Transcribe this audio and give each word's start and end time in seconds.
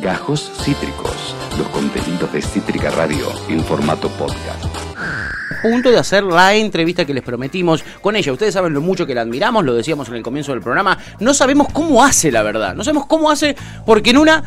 Gajos 0.00 0.50
Cítricos, 0.62 1.34
los 1.58 1.68
contenidos 1.68 2.32
de 2.32 2.40
Cítrica 2.40 2.88
Radio 2.90 3.26
en 3.50 3.62
formato 3.62 4.08
podcast. 4.08 4.64
punto 5.62 5.90
de 5.90 5.98
hacer 5.98 6.24
la 6.24 6.54
entrevista 6.54 7.04
que 7.04 7.12
les 7.12 7.22
prometimos 7.22 7.84
con 8.00 8.16
ella. 8.16 8.32
Ustedes 8.32 8.54
saben 8.54 8.72
lo 8.72 8.80
mucho 8.80 9.06
que 9.06 9.14
la 9.14 9.20
admiramos, 9.20 9.62
lo 9.62 9.74
decíamos 9.74 10.08
en 10.08 10.14
el 10.14 10.22
comienzo 10.22 10.52
del 10.52 10.62
programa. 10.62 10.96
No 11.18 11.34
sabemos 11.34 11.68
cómo 11.70 12.02
hace, 12.02 12.32
la 12.32 12.42
verdad. 12.42 12.74
No 12.74 12.82
sabemos 12.82 13.06
cómo 13.08 13.30
hace, 13.30 13.54
porque 13.84 14.10
en 14.10 14.16
una 14.16 14.42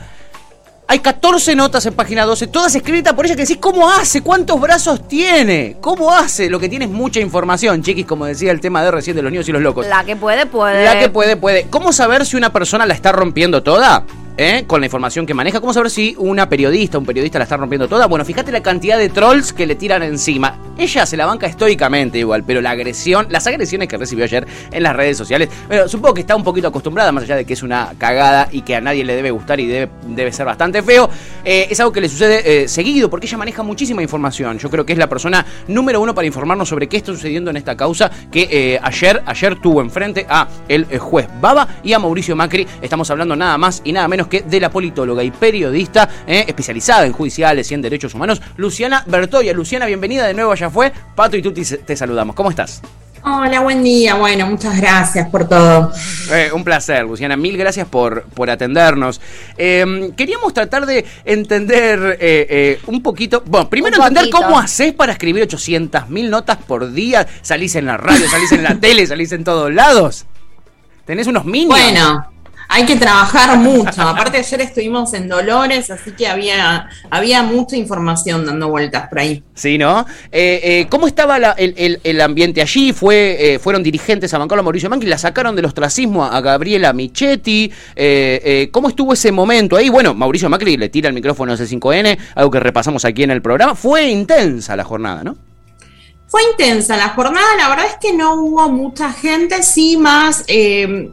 hay 0.88 1.00
14 1.00 1.55
notas 1.55 1.85
en 1.85 1.93
página 1.93 2.25
12, 2.25 2.47
todas 2.47 2.73
escritas 2.73 3.13
por 3.13 3.25
ella 3.25 3.35
que 3.35 3.43
decís 3.43 3.57
cómo 3.57 3.91
hace, 3.91 4.21
cuántos 4.21 4.59
brazos 4.59 5.07
tiene, 5.07 5.77
cómo 5.81 6.11
hace. 6.11 6.49
Lo 6.49 6.59
que 6.59 6.67
tiene 6.67 6.85
es 6.85 6.91
mucha 6.91 7.20
información, 7.20 7.83
chiquis, 7.83 8.07
como 8.07 8.25
decía 8.25 8.51
el 8.51 8.59
tema 8.59 8.83
de 8.83 8.89
recién 8.89 9.15
de 9.15 9.21
los 9.21 9.31
niños 9.31 9.47
y 9.47 9.51
los 9.51 9.61
locos. 9.61 9.85
La 9.85 10.04
que 10.04 10.15
puede, 10.15 10.47
puede. 10.47 10.83
La 10.83 10.99
que 10.99 11.09
puede, 11.09 11.38
puede. 11.38 11.67
¿Cómo 11.70 11.93
saber 11.93 12.25
si 12.25 12.38
una 12.38 12.51
persona 12.51 12.88
la 12.88 12.95
está 12.95 13.11
rompiendo 13.11 13.61
toda? 13.61 14.04
¿Eh? 14.36 14.63
con 14.65 14.81
la 14.81 14.88
información 14.88 15.27
que 15.27 15.36
maneja. 15.36 15.59
¿Cómo 15.59 15.73
saber 15.73 15.91
si 15.91 16.15
una 16.18 16.50
periodista, 16.50 16.97
un 16.97 17.05
periodista 17.05 17.37
la 17.37 17.43
está 17.43 17.55
rompiendo 17.55 17.87
toda? 17.87 18.07
Bueno, 18.07 18.25
fíjate 18.25 18.51
la 18.51 18.64
cantidad 18.64 18.97
de 18.97 19.09
trolls 19.09 19.54
que 19.54 19.68
le 19.68 19.75
tiran 19.75 20.01
encima. 20.01 20.57
Ella 20.75 21.06
se 21.06 21.15
la 21.15 21.28
banca 21.28 21.46
estoicamente 21.46 22.18
igual, 22.18 22.43
pero 22.43 22.59
la 22.59 22.71
agresión, 22.71 23.28
las 23.29 23.46
agresiones 23.46 23.87
que 23.87 23.96
recibió 23.96 24.23
ayer 24.25 24.47
en 24.71 24.82
las 24.82 24.96
redes 24.96 25.18
sociales, 25.18 25.50
bueno, 25.68 25.87
supongo 25.87 26.15
que 26.15 26.21
está 26.21 26.36
un 26.36 26.43
poquito 26.43 26.68
acostumbrada, 26.68 27.11
más 27.11 27.25
allá 27.25 27.36
de 27.36 27.46
que 27.46 27.54
es 27.54 27.61
una 27.61 27.93
cagada 28.00 28.50
y 28.51 28.61
que 28.61 28.75
a 28.75 28.82
nadie 28.82 29.06
le 29.06 29.15
debe 29.15 29.29
gustar 29.29 29.59
y 29.59 29.68
debe, 29.68 29.92
debe 30.07 30.32
ser 30.32 30.47
bastante 30.47 30.81
feo, 30.81 31.11
eh, 31.45 31.68
es 31.70 31.79
algo 31.79 31.92
que 31.92 32.02
le 32.02 32.09
sucede 32.09 32.64
eh, 32.64 32.67
seguido, 32.67 33.11
porque 33.11 33.28
ella 33.28 33.38
maneja 33.38 33.61
muchísima 33.61 34.02
información. 34.02 34.58
Yo 34.58 34.67
creo 34.72 34.84
que 34.84 34.94
es 34.94 35.00
la 35.00 35.08
persona 35.08 35.45
número 35.67 36.02
uno 36.02 36.16
para 36.16 36.25
informarnos 36.25 36.67
sobre 36.67 36.88
qué 36.88 36.97
está 36.97 37.11
sucediendo 37.11 37.52
en 37.52 37.58
esta 37.58 37.78
causa 37.78 38.09
que 38.31 38.80
ayer, 38.81 39.22
ayer 39.28 39.61
tuvo 39.61 39.80
enfrente 39.81 40.25
a 40.28 40.47
el 40.67 40.86
juez 40.97 41.28
Baba 41.39 41.67
y 41.84 41.94
a 41.94 42.00
Mauricio 42.00 42.36
Macri. 42.36 42.67
Estamos 42.81 43.11
hablando 43.11 43.36
nada 43.36 43.59
más 43.59 43.81
y 43.84 43.92
nada 43.92 44.08
menos 44.08 44.22
que 44.27 44.41
de 44.41 44.59
la 44.59 44.69
politóloga 44.69 45.23
y 45.23 45.31
periodista 45.31 46.09
eh, 46.27 46.45
especializada 46.47 47.05
en 47.05 47.14
judiciales 47.14 47.69
y 47.72 47.73
en 47.73 47.81
derechos 47.81 48.14
humanos, 48.14 48.41
Luciana 48.58 49.03
Bertoya. 49.08 49.53
Luciana, 49.53 49.86
bienvenida 49.86 50.25
de 50.28 50.34
nuevo, 50.34 50.53
ya 50.56 50.70
fue. 50.70 50.92
Pato 51.16 51.38
y 51.38 51.42
tú 51.42 51.53
te, 51.53 51.95
saludamos. 51.95 52.36
¿Cómo 52.36 52.50
estás? 52.50 52.81
Hola, 53.25 53.61
buen 53.61 53.83
día. 53.83 54.16
Bueno, 54.16 54.48
muchas 54.48 54.80
gracias 54.81 55.30
por 55.30 55.48
todo. 55.48 55.94
Eh, 56.30 56.52
un 56.53 56.66
placer, 56.66 57.06
Luciana. 57.06 57.38
Mil 57.38 57.56
gracias 57.58 57.88
por, 57.88 58.23
por 58.23 58.50
atendernos. 58.50 59.22
Eh, 59.58 60.11
queríamos 60.17 60.53
tratar 60.53 60.86
de 60.86 61.05
entender 61.23 62.17
eh, 62.20 62.80
un 62.88 63.02
poquito. 63.02 63.42
Bueno, 63.45 63.70
primero 63.70 63.95
Un 63.95 64.08
entender 64.08 64.30
poquito. 64.30 64.38
cómo 64.45 64.59
haces 64.59 64.94
para 64.94 65.14
escribir 65.14 65.44
800 65.44 66.09
mil 66.09 66.30
notas 66.30 66.58
por 66.58 66.92
día. 66.92 67.26
Salís 67.42 67.76
en 67.76 67.86
la 67.86 67.95
radio, 67.95 68.30
salís 68.30 68.52
en 68.52 68.64
la 68.64 68.76
tele, 68.81 69.08
salís 69.08 69.31
en 69.31 69.45
todos 69.45 69.73
lados. 69.73 70.26
Tenés 71.05 71.28
unos 71.28 71.45
minions. 71.45 71.81
Bueno, 71.81 72.33
hay 72.76 72.86
que 72.88 72.96
trabajar 72.96 73.56
mucho. 73.60 74.02
Aparte 74.02 74.38
ayer 74.40 74.62
estuvimos 74.62 75.14
en 75.14 75.28
Dolores, 75.30 75.92
así 75.92 76.12
que 76.12 76.28
había, 76.28 76.90
había 77.12 77.44
mucha 77.44 77.76
información 77.78 78.46
dando 78.48 78.68
vueltas 78.70 79.08
por 79.10 79.20
ahí. 79.20 79.44
Sí, 79.54 79.78
¿no? 79.78 80.08
Eh, 80.32 80.60
eh, 80.64 80.88
¿Cómo 80.90 81.06
estaba 81.06 81.38
la- 81.38 81.52
el, 81.52 81.76
el- 81.78 82.00
el 82.04 82.20
ambiente 82.20 82.62
allí? 82.62 82.92
Fue, 82.92 83.38
eh, 83.54 83.60
fueron 83.60 83.84
dirigentes 83.84 84.34
a 84.34 84.40
bancarlo 84.40 84.62
a 84.62 84.64
Mauricio 84.64 84.90
Macri, 84.90 85.08
la 85.08 85.20
sacaron 85.20 85.56
del 85.56 85.66
ostracismo 85.66 86.26
a, 86.26 86.36
a 86.36 86.42
Gabriela 86.42 86.94
Michetti. 86.94 87.72
¿Cómo 88.72 88.90
estuvo 88.90 89.14
ese 89.14 89.32
momento 89.32 89.78
ahí? 89.78 89.90
Bueno, 89.90 90.16
Mauricio 90.16 90.50
Macri 90.50 90.76
le 90.76 90.90
tira 90.90 91.10
el 91.10 91.14
micrófono 91.14 91.54
a 91.54 91.56
C5N, 91.58 92.18
algo 92.34 92.50
que 92.50 92.60
repasamos 92.60 93.06
aquí 93.06 93.22
en 93.22 93.30
el 93.32 93.42
programa. 93.44 93.76
Fue 93.76 94.08
intensa 94.08 94.76
la 94.76 94.84
jornada, 94.84 95.24
¿no? 95.24 95.38
Fue 96.28 96.42
intensa 96.50 96.98
la 96.98 97.10
jornada, 97.10 97.46
la 97.56 97.70
verdad 97.70 97.86
es 97.86 97.98
que 98.02 98.12
no 98.18 98.34
hubo 98.34 98.68
mucha 98.68 99.14
gente, 99.14 99.62
sí 99.62 99.98
más 99.98 100.44
eh, 100.48 101.12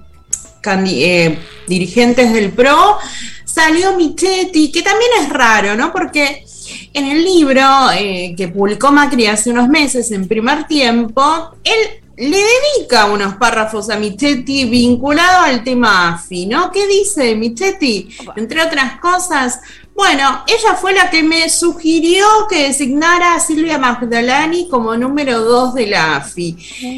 eh, 0.64 1.38
dirigentes 1.66 2.32
del 2.32 2.52
PRO. 2.52 2.98
Salió 3.44 3.96
Michetti, 3.96 4.70
que 4.70 4.82
también 4.82 5.10
es 5.20 5.28
raro, 5.28 5.74
¿no? 5.74 5.92
Porque 5.92 6.44
en 6.92 7.06
el 7.06 7.24
libro 7.24 7.62
eh, 7.94 8.34
que 8.36 8.48
publicó 8.48 8.92
Macri 8.92 9.26
hace 9.26 9.50
unos 9.50 9.68
meses, 9.68 10.10
en 10.10 10.28
primer 10.28 10.66
tiempo, 10.66 11.52
él 11.64 12.00
le 12.16 12.36
dedica 12.36 13.06
unos 13.06 13.36
párrafos 13.36 13.88
a 13.88 13.98
Michetti 13.98 14.66
vinculado 14.66 15.44
al 15.44 15.64
tema 15.64 16.10
AFI, 16.10 16.46
¿no? 16.46 16.70
¿Qué 16.70 16.86
dice 16.86 17.34
Michetti? 17.34 18.14
Entre 18.36 18.62
otras 18.62 19.00
cosas, 19.00 19.60
bueno, 20.00 20.44
ella 20.46 20.74
fue 20.76 20.94
la 20.94 21.10
que 21.10 21.22
me 21.22 21.50
sugirió 21.50 22.24
que 22.48 22.68
designara 22.68 23.34
a 23.34 23.40
Silvia 23.40 23.76
Magdalani 23.76 24.66
como 24.66 24.96
número 24.96 25.40
dos 25.40 25.74
de 25.74 25.88
la 25.88 26.16
AFI. 26.16 26.56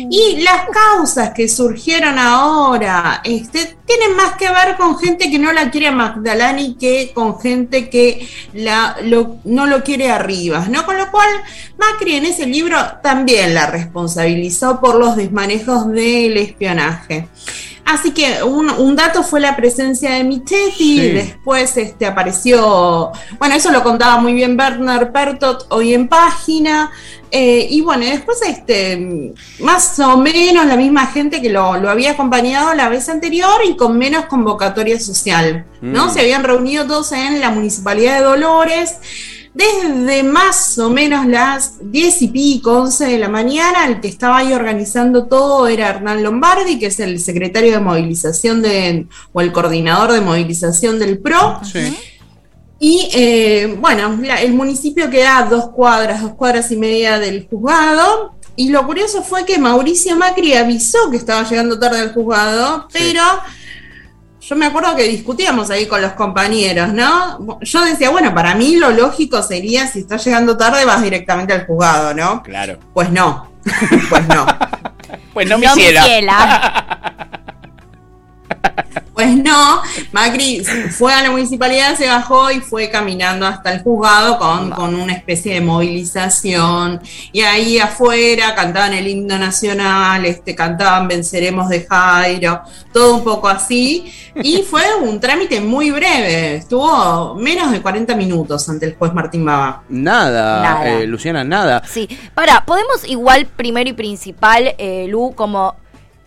Y 0.08 0.40
las 0.42 0.68
causas 0.70 1.30
que 1.34 1.48
surgieron 1.48 2.16
ahora 2.16 3.20
este, 3.24 3.76
tienen 3.84 4.14
más 4.14 4.36
que 4.36 4.46
ver 4.48 4.76
con 4.76 4.96
gente 5.00 5.28
que 5.32 5.38
no 5.40 5.52
la 5.52 5.68
quiere 5.72 5.88
a 5.88 5.92
Magdalani 5.92 6.76
que 6.76 7.10
con 7.12 7.40
gente 7.40 7.90
que 7.90 8.28
la, 8.52 8.96
lo- 9.02 9.38
no 9.46 9.66
lo 9.66 9.82
quiere 9.82 10.08
arriba, 10.08 10.66
¿no? 10.70 10.86
Con 10.86 10.96
lo 10.96 11.10
cual, 11.10 11.28
Macri 11.78 12.14
en 12.14 12.26
ese 12.26 12.46
libro 12.46 12.78
también 13.02 13.52
la 13.52 13.66
responsabilizó 13.66 14.80
por 14.80 14.94
los 14.94 15.16
desmanejos 15.16 15.88
del 15.90 16.36
espionaje. 16.36 17.26
Así 17.92 18.12
que 18.12 18.42
un, 18.42 18.70
un 18.70 18.96
dato 18.96 19.22
fue 19.22 19.40
la 19.40 19.54
presencia 19.54 20.12
de 20.12 20.24
Michetti, 20.24 20.98
Sí. 20.98 21.08
después 21.10 21.76
este, 21.76 22.06
apareció, 22.06 23.12
bueno, 23.38 23.54
eso 23.54 23.70
lo 23.70 23.82
contaba 23.82 24.18
muy 24.18 24.32
bien 24.32 24.56
Bernard 24.56 25.12
Pertot 25.12 25.66
hoy 25.68 25.92
en 25.92 26.08
página, 26.08 26.90
eh, 27.30 27.66
y 27.70 27.80
bueno, 27.80 28.04
después 28.04 28.40
este, 28.46 29.32
más 29.60 29.98
o 30.00 30.16
menos 30.16 30.66
la 30.66 30.76
misma 30.76 31.06
gente 31.06 31.40
que 31.40 31.48
lo, 31.50 31.76
lo 31.78 31.90
había 31.90 32.12
acompañado 32.12 32.74
la 32.74 32.88
vez 32.88 33.08
anterior 33.08 33.60
y 33.66 33.76
con 33.76 33.96
menos 33.98 34.26
convocatoria 34.26 34.98
social, 35.00 35.64
¿no? 35.80 36.06
Mm. 36.06 36.10
Se 36.10 36.20
habían 36.20 36.44
reunido 36.44 36.86
todos 36.86 37.12
en 37.12 37.40
la 37.40 37.50
Municipalidad 37.50 38.18
de 38.18 38.24
Dolores, 38.24 38.96
desde 39.54 40.22
más 40.22 40.78
o 40.78 40.88
menos 40.88 41.26
las 41.26 41.74
10 41.82 42.22
y 42.22 42.28
pico, 42.28 42.72
11 42.78 43.04
de 43.06 43.18
la 43.18 43.28
mañana, 43.28 43.86
el 43.86 44.00
que 44.00 44.08
estaba 44.08 44.38
ahí 44.38 44.52
organizando 44.52 45.26
todo 45.26 45.66
era 45.68 45.90
Hernán 45.90 46.22
Lombardi, 46.22 46.78
que 46.78 46.86
es 46.86 47.00
el 47.00 47.20
secretario 47.20 47.72
de 47.72 47.80
movilización 47.80 48.62
de, 48.62 49.06
o 49.32 49.40
el 49.42 49.52
coordinador 49.52 50.12
de 50.12 50.22
movilización 50.22 50.98
del 50.98 51.18
PRO. 51.18 51.60
Sí. 51.70 51.96
Y 52.78 53.08
eh, 53.14 53.76
bueno, 53.78 54.18
el 54.40 54.54
municipio 54.54 55.08
queda 55.10 55.38
a 55.38 55.44
dos 55.44 55.68
cuadras, 55.68 56.22
dos 56.22 56.32
cuadras 56.32 56.70
y 56.72 56.76
media 56.76 57.18
del 57.18 57.46
juzgado. 57.48 58.34
Y 58.56 58.70
lo 58.70 58.84
curioso 58.86 59.22
fue 59.22 59.44
que 59.44 59.58
Mauricio 59.58 60.16
Macri 60.16 60.54
avisó 60.54 61.10
que 61.10 61.16
estaba 61.16 61.48
llegando 61.48 61.78
tarde 61.78 62.00
al 62.00 62.12
juzgado, 62.12 62.86
Sí. 62.90 62.98
pero 62.98 63.22
yo 64.42 64.56
me 64.56 64.66
acuerdo 64.66 64.96
que 64.96 65.04
discutíamos 65.04 65.70
ahí 65.70 65.86
con 65.86 66.02
los 66.02 66.12
compañeros, 66.14 66.92
¿no? 66.92 67.60
Yo 67.60 67.84
decía, 67.84 68.10
bueno, 68.10 68.34
para 68.34 68.56
mí 68.56 68.74
lo 68.74 68.90
lógico 68.90 69.40
sería 69.40 69.86
si 69.86 70.00
estás 70.00 70.24
llegando 70.24 70.56
tarde 70.56 70.84
vas 70.84 71.00
directamente 71.00 71.52
al 71.52 71.64
juzgado, 71.64 72.12
¿no? 72.12 72.42
Claro. 72.42 72.76
Pues 72.92 73.10
no, 73.10 73.48
pues 74.10 74.26
no. 74.26 74.46
Pues 75.32 75.48
no, 75.48 75.58
No, 75.58 75.76
me 75.76 75.90
hiciera. 75.90 77.28
Pues 79.22 79.36
no, 79.36 79.80
Macri 80.10 80.64
fue 80.64 81.14
a 81.14 81.22
la 81.22 81.30
municipalidad, 81.30 81.94
se 81.96 82.08
bajó 82.08 82.50
y 82.50 82.58
fue 82.60 82.90
caminando 82.90 83.46
hasta 83.46 83.72
el 83.72 83.80
juzgado 83.80 84.36
con, 84.36 84.70
con 84.70 84.96
una 84.96 85.12
especie 85.12 85.54
de 85.54 85.60
movilización. 85.60 87.00
Y 87.30 87.42
ahí 87.42 87.78
afuera 87.78 88.52
cantaban 88.56 88.94
el 88.94 89.06
himno 89.06 89.38
nacional, 89.38 90.24
este, 90.24 90.56
cantaban 90.56 91.06
Venceremos 91.06 91.68
de 91.68 91.86
Jairo, 91.88 92.62
todo 92.92 93.14
un 93.14 93.22
poco 93.22 93.48
así. 93.48 94.12
Y 94.42 94.62
fue 94.70 94.82
un 95.00 95.20
trámite 95.20 95.60
muy 95.60 95.92
breve, 95.92 96.56
estuvo 96.56 97.36
menos 97.36 97.70
de 97.70 97.80
40 97.80 98.16
minutos 98.16 98.68
ante 98.68 98.86
el 98.86 98.96
juez 98.96 99.14
Martín 99.14 99.44
Baba. 99.44 99.84
Nada, 99.88 100.62
Nada. 100.62 100.90
eh, 100.90 101.06
Luciana, 101.06 101.44
nada. 101.44 101.80
Sí, 101.86 102.08
para, 102.34 102.64
podemos 102.64 103.08
igual 103.08 103.46
primero 103.46 103.88
y 103.88 103.92
principal, 103.92 104.74
eh, 104.78 105.06
Lu, 105.08 105.32
como 105.36 105.76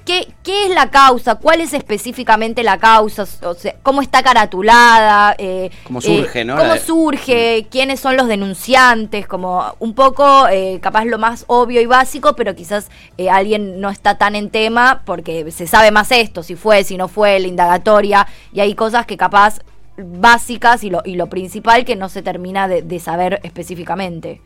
¿qué, 0.05 0.27
qué 0.43 0.65
es 0.67 0.69
la 0.71 0.89
causa, 0.91 1.35
cuál 1.35 1.61
es 1.61 1.73
específicamente 1.73 2.63
la 2.63 2.77
causa, 2.77 3.25
o 3.43 3.53
sea, 3.55 3.75
cómo 3.83 4.01
está 4.01 4.21
caratulada, 4.23 5.35
eh, 5.37 5.71
Cómo 5.83 5.99
surge, 5.99 6.41
eh, 6.41 6.45
¿no? 6.45 6.57
Cómo 6.57 6.75
surge, 6.77 7.67
quiénes 7.69 7.99
son 7.99 8.15
los 8.15 8.27
denunciantes, 8.27 9.27
como 9.27 9.75
un 9.79 9.93
poco, 9.95 10.47
eh, 10.47 10.79
capaz 10.81 11.05
lo 11.05 11.17
más 11.17 11.43
obvio 11.47 11.81
y 11.81 11.85
básico, 11.87 12.35
pero 12.35 12.55
quizás 12.55 12.89
eh, 13.17 13.29
alguien 13.29 13.81
no 13.81 13.89
está 13.89 14.17
tan 14.17 14.35
en 14.35 14.49
tema 14.49 15.01
porque 15.05 15.51
se 15.51 15.67
sabe 15.67 15.91
más 15.91 16.11
esto, 16.11 16.43
si 16.43 16.55
fue, 16.55 16.83
si 16.83 16.97
no 16.97 17.07
fue, 17.07 17.39
la 17.39 17.47
indagatoria, 17.47 18.27
y 18.53 18.59
hay 18.59 18.75
cosas 18.75 19.05
que 19.05 19.17
capaz 19.17 19.59
básicas 19.97 20.83
y 20.83 20.89
lo, 20.89 21.01
y 21.05 21.15
lo 21.15 21.27
principal 21.27 21.85
que 21.85 21.95
no 21.95 22.09
se 22.09 22.21
termina 22.21 22.67
de- 22.67 22.81
de 22.81 22.99
saber 22.99 23.39
específicamente. 23.43 24.41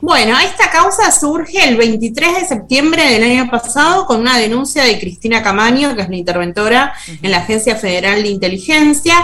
Bueno, 0.00 0.38
esta 0.38 0.70
causa 0.70 1.10
surge 1.10 1.66
el 1.66 1.78
23 1.78 2.40
de 2.40 2.46
septiembre 2.46 3.02
del 3.02 3.24
año 3.24 3.50
pasado 3.50 4.04
con 4.04 4.20
una 4.20 4.36
denuncia 4.36 4.84
de 4.84 5.00
Cristina 5.00 5.42
Camaño, 5.42 5.96
que 5.96 6.02
es 6.02 6.10
la 6.10 6.16
interventora 6.16 6.92
en 7.22 7.30
la 7.30 7.38
Agencia 7.38 7.76
Federal 7.76 8.22
de 8.22 8.28
Inteligencia. 8.28 9.14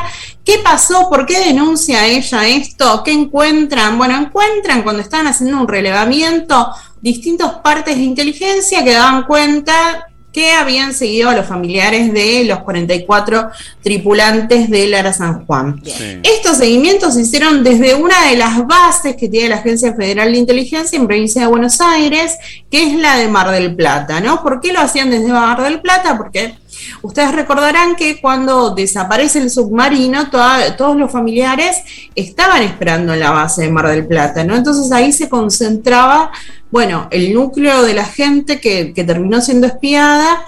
¿Qué 0.43 0.61
pasó? 0.65 1.11
¿Por 1.11 1.27
qué 1.27 1.41
denuncia 1.41 2.07
ella 2.07 2.49
esto? 2.49 3.03
¿Qué 3.05 3.13
encuentran? 3.13 3.99
Bueno, 3.99 4.17
encuentran 4.17 4.83
cuando 4.83 5.03
estaban 5.03 5.27
haciendo 5.27 5.61
un 5.61 5.69
relevamiento 5.69 6.73
distintas 7.03 7.57
partes 7.57 7.97
de 7.97 8.05
inteligencia 8.05 8.83
que 8.83 8.93
daban 8.93 9.25
cuenta 9.25 10.09
que 10.33 10.53
habían 10.53 10.95
seguido 10.95 11.29
a 11.29 11.37
los 11.37 11.47
familiares 11.47 12.13
de 12.13 12.45
los 12.45 12.61
44 12.61 13.51
tripulantes 13.83 14.71
del 14.71 14.95
Ara 14.95 15.13
San 15.13 15.45
Juan. 15.45 15.83
Estos 16.23 16.57
seguimientos 16.57 17.15
se 17.15 17.21
hicieron 17.21 17.63
desde 17.63 17.95
una 17.95 18.29
de 18.29 18.37
las 18.37 18.67
bases 18.67 19.15
que 19.17 19.29
tiene 19.29 19.51
la 19.51 19.57
Agencia 19.57 19.95
Federal 19.95 20.33
de 20.33 20.39
Inteligencia 20.39 20.99
en 20.99 21.07
provincia 21.07 21.43
de 21.43 21.49
Buenos 21.49 21.81
Aires, 21.81 22.37
que 22.71 22.83
es 22.83 22.99
la 22.99 23.19
de 23.19 23.29
Mar 23.29 23.51
del 23.51 23.77
Plata, 23.77 24.21
¿no? 24.21 24.43
¿Por 24.43 24.61
qué 24.61 24.73
lo 24.73 24.81
hacían 24.81 25.11
desde 25.11 25.29
Mar 25.29 25.63
del 25.63 25.81
Plata? 25.81 26.17
Porque 26.17 26.55
Ustedes 27.03 27.33
recordarán 27.33 27.97
que 27.97 28.21
cuando 28.21 28.75
desaparece 28.75 29.39
el 29.39 29.51
submarino, 29.51 30.31
todos 30.31 30.97
los 30.97 31.11
familiares 31.11 31.79
estaban 32.15 32.63
esperando 32.63 33.15
en 33.15 33.21
la 33.21 33.31
base 33.31 33.63
de 33.63 33.71
Mar 33.71 33.89
del 33.89 34.07
Plata, 34.07 34.45
¿no? 34.45 34.57
Entonces 34.57 34.91
ahí 34.93 35.13
se 35.13 35.29
concentraba, 35.29 36.31
bueno, 36.71 37.09
el 37.11 37.33
núcleo 37.33 37.83
de 37.83 37.95
la 37.95 38.05
gente 38.05 38.61
que, 38.61 38.93
que 38.93 39.05
terminó 39.05 39.41
siendo 39.41 39.67
espiada 39.67 40.45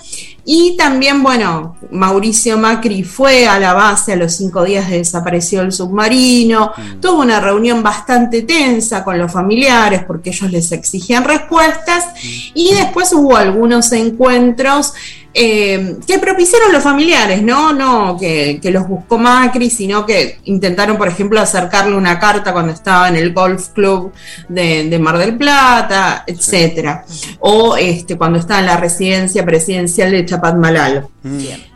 y 0.47 0.77
también, 0.77 1.23
bueno, 1.23 1.77
Mauricio 1.91 2.59
Macri 2.59 3.03
fue 3.03 3.47
a 3.47 3.59
la 3.59 3.73
base 3.73 4.13
a 4.13 4.17
los 4.17 4.37
cinco 4.37 4.63
días 4.63 4.91
de 4.91 4.99
desapareció 4.99 5.63
el 5.63 5.73
submarino, 5.73 6.73
mm. 6.77 7.01
tuvo 7.01 7.23
una 7.23 7.41
reunión 7.41 7.83
bastante 7.83 8.43
tensa 8.43 9.03
con 9.05 9.19
los 9.19 9.33
familiares 9.33 10.05
porque 10.07 10.31
ellos 10.31 10.51
les 10.51 10.71
exigían 10.73 11.25
respuestas 11.25 12.09
mm. 12.09 12.29
y 12.55 12.75
después 12.75 13.13
hubo 13.15 13.37
algunos 13.37 13.91
encuentros 13.93 14.93
eh, 15.37 15.97
que 16.07 16.19
propiciaron 16.21 16.73
los 16.73 16.83
familiares, 16.83 17.43
¿no? 17.43 17.73
No 17.73 18.17
que, 18.17 18.61
los 18.73 18.87
buscó 18.87 19.19
Macri, 19.19 19.69
sino 19.69 20.07
que 20.07 20.39
intentaron, 20.45 20.97
por 20.97 21.09
ejemplo, 21.09 21.41
acercarle 21.41 21.97
una 21.97 22.21
carta 22.21 22.53
cuando 22.53 22.73
estaba 22.73 23.09
en 23.09 23.17
el 23.17 23.33
golf 23.33 23.71
club 23.71 24.13
de, 24.49 24.99
Mar 25.01 25.19
del 25.19 25.37
Plata, 25.37 26.23
etcétera. 26.27 27.05
O 27.41 27.77
este, 27.77 28.17
cuando 28.17 28.39
estaba 28.39 28.61
en 28.61 28.67
la 28.67 28.77
residencia 28.77 29.45
presidencial 29.45 30.13
de 30.13 30.25
Chapadmalal. 30.25 31.09
Bien. 31.23 31.74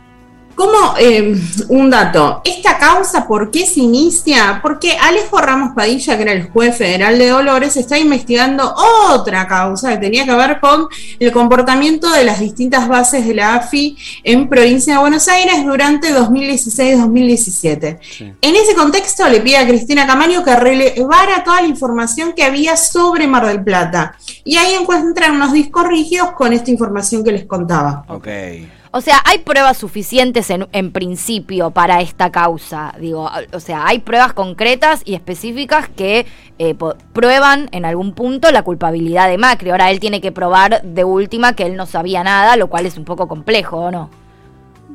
Como 0.58 0.96
eh, 0.99 1.40
un 1.69 1.88
dato, 1.88 2.43
esta 2.44 2.78
causa, 2.78 3.28
¿por 3.28 3.52
qué 3.52 3.64
se 3.64 3.78
inicia? 3.78 4.58
Porque 4.60 4.99
Alejo 4.99 5.38
Ramos 5.38 5.72
Padilla, 5.72 6.16
que 6.16 6.22
era 6.25 6.32
el 6.32 6.50
juez 6.50 6.76
federal 6.76 7.16
de 7.16 7.28
Dolores, 7.28 7.76
está 7.76 7.96
investigando 7.96 8.75
otra 9.08 9.46
causa 9.46 9.93
que 9.93 9.99
tenía 9.99 10.25
que 10.25 10.34
ver 10.34 10.58
con 10.58 10.88
el 11.20 11.31
comportamiento 11.31 12.10
de 12.10 12.25
las 12.25 12.40
distintas 12.40 12.88
bases 12.88 13.25
de 13.25 13.34
la 13.34 13.55
AFI 13.55 13.96
en 14.25 14.49
provincia 14.49 14.94
de 14.94 14.99
Buenos 14.99 15.28
Aires 15.28 15.64
durante 15.64 16.12
2016-2017. 16.12 18.34
En 18.43 18.56
ese 18.56 18.75
contexto 18.75 19.28
le 19.28 19.40
pide 19.40 19.58
a 19.58 19.69
Cristina 19.69 20.08
Camaño 20.08 20.43
que 20.43 20.56
relevara 20.56 21.44
toda 21.44 21.62
la 21.62 21.69
información 21.69 22.32
que 22.32 22.43
había 22.43 22.76
sobre 22.76 23.28
Mar 23.28 23.46
del 23.46 23.62
Plata. 23.62 24.16
Y 24.43 24.56
ahí 24.56 24.75
encuentran 24.75 25.37
unos 25.37 25.52
discos 25.52 25.87
rígidos 25.87 26.32
con 26.32 26.52
esta 26.52 26.72
información 26.72 27.22
que 27.22 27.31
les 27.31 27.44
contaba. 27.44 28.04
Okay. 28.08 28.77
O 28.98 29.00
sea, 29.00 29.22
hay 29.24 29.38
pruebas 29.38 29.76
suficientes 29.76 30.50
en, 30.50 30.90
principio 30.90 31.70
para 31.70 32.00
esta 32.00 32.32
causa. 32.32 32.92
Digo, 32.98 33.30
o 33.52 33.60
sea, 33.60 33.86
hay 33.86 34.00
pruebas 34.00 34.32
concretas 34.32 35.02
y 35.04 35.14
específicas 35.14 35.88
que 35.88 36.26
eh, 36.58 36.74
prueban 37.12 37.68
en 37.70 37.84
algún 37.84 38.12
punto 38.12 38.50
la 38.50 38.64
culpabilidad 38.64 39.28
de 39.28 39.38
Macri. 39.38 39.70
Ahora 39.70 39.92
él 39.92 40.00
tiene 40.00 40.20
que 40.20 40.32
probar 40.32 40.82
de 40.82 41.04
última 41.04 41.54
que 41.54 41.62
él 41.62 41.76
no 41.76 41.86
sabía 41.86 42.24
nada, 42.24 42.56
lo 42.56 42.66
cual 42.66 42.86
es 42.86 42.98
un 42.98 43.04
poco 43.04 43.28
complejo, 43.28 43.76
¿o 43.76 43.90
no? 43.92 44.10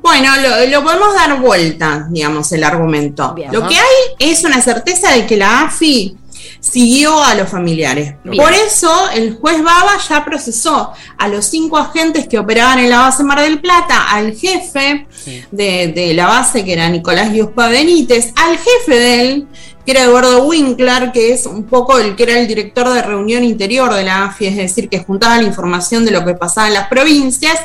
Bueno, 0.01 0.31
lo, 0.69 0.83
podemos 0.83 1.15
dar 1.15 1.39
vuelta, 1.39 2.05
digamos, 2.09 2.51
el 2.51 2.65
argumento. 2.65 3.33
lo 3.53 3.65
que 3.69 3.75
hay 3.77 3.95
es 4.19 4.43
una 4.43 4.59
certeza 4.59 5.13
de 5.13 5.25
que 5.25 5.37
la 5.37 5.61
AFI 5.61 6.17
siguió 6.59 7.23
a 7.23 7.35
los 7.35 7.49
familiares. 7.49 8.15
Por 8.23 8.53
eso 8.53 9.09
el 9.11 9.35
juez 9.35 9.61
Baba 9.63 9.97
ya 10.09 10.23
procesó 10.25 10.93
a 11.17 11.27
los 11.27 11.45
cinco 11.45 11.77
agentes 11.77 12.27
que 12.27 12.39
operaban 12.39 12.79
en 12.79 12.89
la 12.89 12.99
base 12.99 13.23
Mar 13.23 13.41
del 13.41 13.59
Plata, 13.59 14.09
al 14.09 14.35
jefe 14.35 15.07
de, 15.51 16.11
la 16.15 16.27
base, 16.27 16.63
que 16.63 16.73
era 16.73 16.89
Nicolás 16.89 17.31
Giuspa 17.31 17.67
Benítez, 17.67 18.33
al 18.35 18.57
jefe 18.57 18.99
de 18.99 19.21
él, 19.21 19.47
que 19.85 19.91
era 19.91 20.03
Eduardo 20.03 20.45
Winkler, 20.45 21.11
que 21.11 21.33
es 21.33 21.45
un 21.45 21.63
poco 21.65 21.99
el 21.99 22.15
que 22.15 22.23
era 22.23 22.39
el 22.39 22.47
director 22.47 22.89
de 22.89 23.01
reunión 23.01 23.43
interior 23.43 23.93
de 23.93 24.03
la 24.03 24.25
AFI, 24.25 24.47
es 24.47 24.55
decir, 24.55 24.87
que 24.87 24.99
juntaba 24.99 25.37
la 25.37 25.43
información 25.43 26.05
de 26.05 26.11
lo 26.11 26.23
que 26.23 26.35
pasaba 26.35 26.67
en 26.67 26.73
las 26.73 26.87
provincias, 26.87 27.59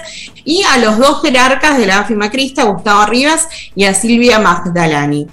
y 0.44 0.62
a 0.62 0.78
los 0.78 0.98
dos 0.98 1.22
jerarcas 1.22 1.78
de 1.78 1.86
la 1.86 2.00
AFI 2.00 2.14
macrista, 2.14 2.64
Gustavo 2.64 3.06
Rivas 3.06 3.46
y 3.74 3.84
a 3.84 3.94
Silvia 3.94 4.38
Magdalani. 4.38 5.28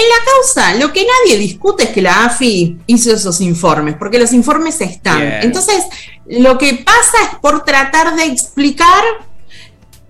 En 0.00 0.08
la 0.08 0.32
causa, 0.32 0.74
lo 0.76 0.94
que 0.94 1.04
nadie 1.04 1.36
discute 1.36 1.84
es 1.84 1.90
que 1.90 2.00
la 2.00 2.24
AFI 2.24 2.78
hizo 2.86 3.12
esos 3.12 3.38
informes, 3.42 3.96
porque 3.98 4.18
los 4.18 4.32
informes 4.32 4.80
están. 4.80 5.20
Entonces, 5.42 5.84
lo 6.26 6.56
que 6.56 6.82
pasa 6.86 7.18
es 7.24 7.38
por 7.42 7.64
tratar 7.64 8.16
de 8.16 8.24
explicar, 8.24 9.04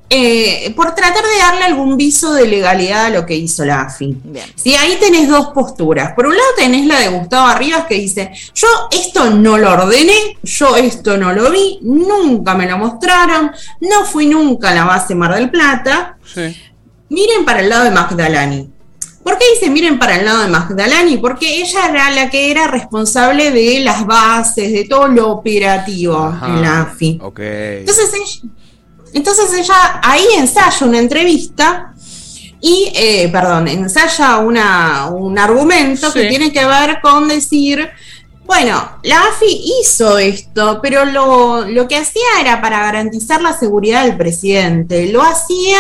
eh, 0.08 0.72
por 0.76 0.94
tratar 0.94 1.24
de 1.24 1.38
darle 1.38 1.64
algún 1.64 1.96
viso 1.96 2.32
de 2.34 2.46
legalidad 2.46 3.06
a 3.06 3.10
lo 3.10 3.26
que 3.26 3.34
hizo 3.34 3.64
la 3.64 3.80
AFI. 3.80 4.16
Si 4.54 4.76
ahí 4.76 4.96
tenés 5.00 5.28
dos 5.28 5.48
posturas. 5.48 6.12
Por 6.12 6.26
un 6.26 6.36
lado 6.36 6.50
tenés 6.56 6.86
la 6.86 7.00
de 7.00 7.08
Gustavo 7.08 7.48
Arribas 7.48 7.86
que 7.86 7.96
dice, 7.96 8.30
yo 8.54 8.68
esto 8.92 9.30
no 9.30 9.58
lo 9.58 9.72
ordené, 9.72 10.38
yo 10.44 10.76
esto 10.76 11.16
no 11.16 11.32
lo 11.32 11.50
vi, 11.50 11.80
nunca 11.82 12.54
me 12.54 12.68
lo 12.68 12.78
mostraron, 12.78 13.50
no 13.80 14.04
fui 14.04 14.26
nunca 14.26 14.70
a 14.70 14.74
la 14.74 14.84
base 14.84 15.16
Mar 15.16 15.34
del 15.34 15.50
Plata. 15.50 16.16
Miren 17.08 17.44
para 17.44 17.58
el 17.58 17.68
lado 17.68 17.82
de 17.82 17.90
Magdalani. 17.90 18.70
¿Por 19.22 19.36
qué 19.38 19.44
dice 19.54 19.70
miren 19.70 19.98
para 19.98 20.16
el 20.16 20.24
lado 20.24 20.42
de 20.42 20.48
Magdalani? 20.48 21.18
Porque 21.18 21.60
ella 21.60 21.88
era 21.88 22.10
la 22.10 22.30
que 22.30 22.50
era 22.50 22.66
responsable 22.66 23.50
de 23.50 23.80
las 23.80 24.06
bases, 24.06 24.72
de 24.72 24.84
todo 24.84 25.08
lo 25.08 25.30
operativo 25.30 26.34
en 26.46 26.62
la 26.62 26.82
AFI. 26.82 27.20
Entonces, 27.80 28.10
ella, 28.14 28.52
entonces 29.12 29.52
ella 29.52 30.00
ahí 30.02 30.24
ensaya 30.36 30.86
una 30.86 30.98
entrevista 30.98 31.92
y, 32.60 32.92
eh, 32.94 33.28
perdón, 33.30 33.68
ensaya 33.68 34.38
una, 34.38 35.06
un 35.06 35.38
argumento 35.38 36.12
que 36.12 36.26
tiene 36.26 36.52
que 36.52 36.64
ver 36.64 37.00
con 37.00 37.28
decir 37.28 37.90
bueno, 38.50 38.98
la 39.04 39.20
AFI 39.28 39.62
hizo 39.80 40.18
esto, 40.18 40.80
pero 40.82 41.04
lo, 41.04 41.86
que 41.86 41.96
hacía 41.96 42.40
era 42.40 42.60
para 42.60 42.80
garantizar 42.80 43.40
la 43.40 43.56
seguridad 43.56 44.04
del 44.04 44.16
presidente. 44.16 45.12
Lo 45.12 45.22
hacía 45.22 45.78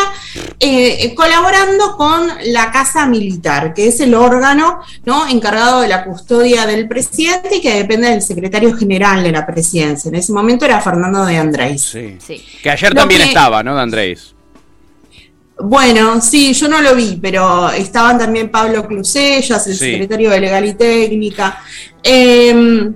eh, 0.60 1.12
colaborando 1.16 1.96
con 1.96 2.28
la 2.44 2.70
Casa 2.70 3.06
Militar, 3.06 3.74
que 3.74 3.88
es 3.88 3.98
el 3.98 4.14
órgano 4.14 4.82
¿no? 5.04 5.26
encargado 5.26 5.80
de 5.80 5.88
la 5.88 6.04
custodia 6.04 6.64
del 6.64 6.86
presidente 6.86 7.56
y 7.56 7.60
que 7.60 7.74
depende 7.74 8.08
del 8.08 8.22
secretario 8.22 8.72
general 8.76 9.24
de 9.24 9.32
la 9.32 9.44
presidencia. 9.44 10.08
En 10.08 10.14
ese 10.14 10.32
momento 10.32 10.64
era 10.64 10.80
Fernando 10.80 11.24
de 11.24 11.38
Andrés. 11.38 11.82
Sí. 11.82 12.40
Que 12.62 12.70
ayer 12.70 12.94
también 12.94 13.22
estaba, 13.22 13.64
¿no? 13.64 13.74
De 13.74 13.82
Andrés. 13.82 14.36
Bueno, 15.62 16.20
sí, 16.20 16.52
yo 16.54 16.68
no 16.68 16.80
lo 16.80 16.94
vi, 16.94 17.18
pero 17.20 17.70
estaban 17.70 18.18
también 18.18 18.50
Pablo 18.50 18.86
Clusellas, 18.86 19.66
el 19.66 19.76
secretario 19.76 20.30
de 20.30 20.40
Legal 20.40 20.64
y 20.64 20.74
Técnica. 20.74 21.62
Em, 22.02 22.94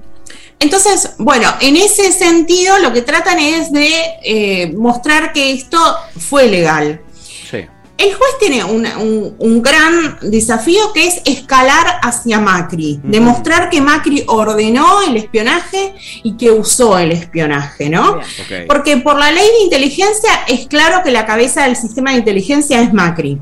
entonces, 0.59 1.11
bueno, 1.18 1.49
en 1.61 1.76
ese 1.76 2.11
sentido 2.12 2.78
lo 2.78 2.92
que 2.92 3.02
tratan 3.02 3.38
es 3.38 3.71
de 3.71 3.90
eh, 4.23 4.73
mostrar 4.73 5.33
que 5.33 5.52
esto 5.52 5.78
fue 6.18 6.49
legal. 6.49 7.00
El 7.97 8.13
juez 8.13 8.31
tiene 8.41 8.65
un, 8.65 9.63
gran 9.63 10.19
desafío 10.21 10.93
que 10.93 11.07
es 11.07 11.23
escalar 11.25 12.01
hacia 12.03 12.41
Macri, 12.41 13.01
demostrar 13.05 13.71
que 13.71 13.81
Macri 13.81 14.25
ordenó 14.27 15.03
el 15.03 15.17
espionaje 15.17 15.95
y 16.23 16.37
que 16.37 16.51
usó 16.51 16.99
el 16.99 17.13
espionaje, 17.13 17.89
¿no? 17.89 18.19
Porque 18.67 18.97
por 18.97 19.17
la 19.17 19.31
ley 19.31 19.47
de 19.47 19.65
inteligencia 19.65 20.31
es 20.49 20.67
claro 20.67 21.03
que 21.05 21.13
la 21.13 21.25
cabeza 21.25 21.65
del 21.65 21.77
sistema 21.77 22.11
de 22.11 22.19
inteligencia 22.19 22.81
es 22.81 22.93
Macri. 22.93 23.39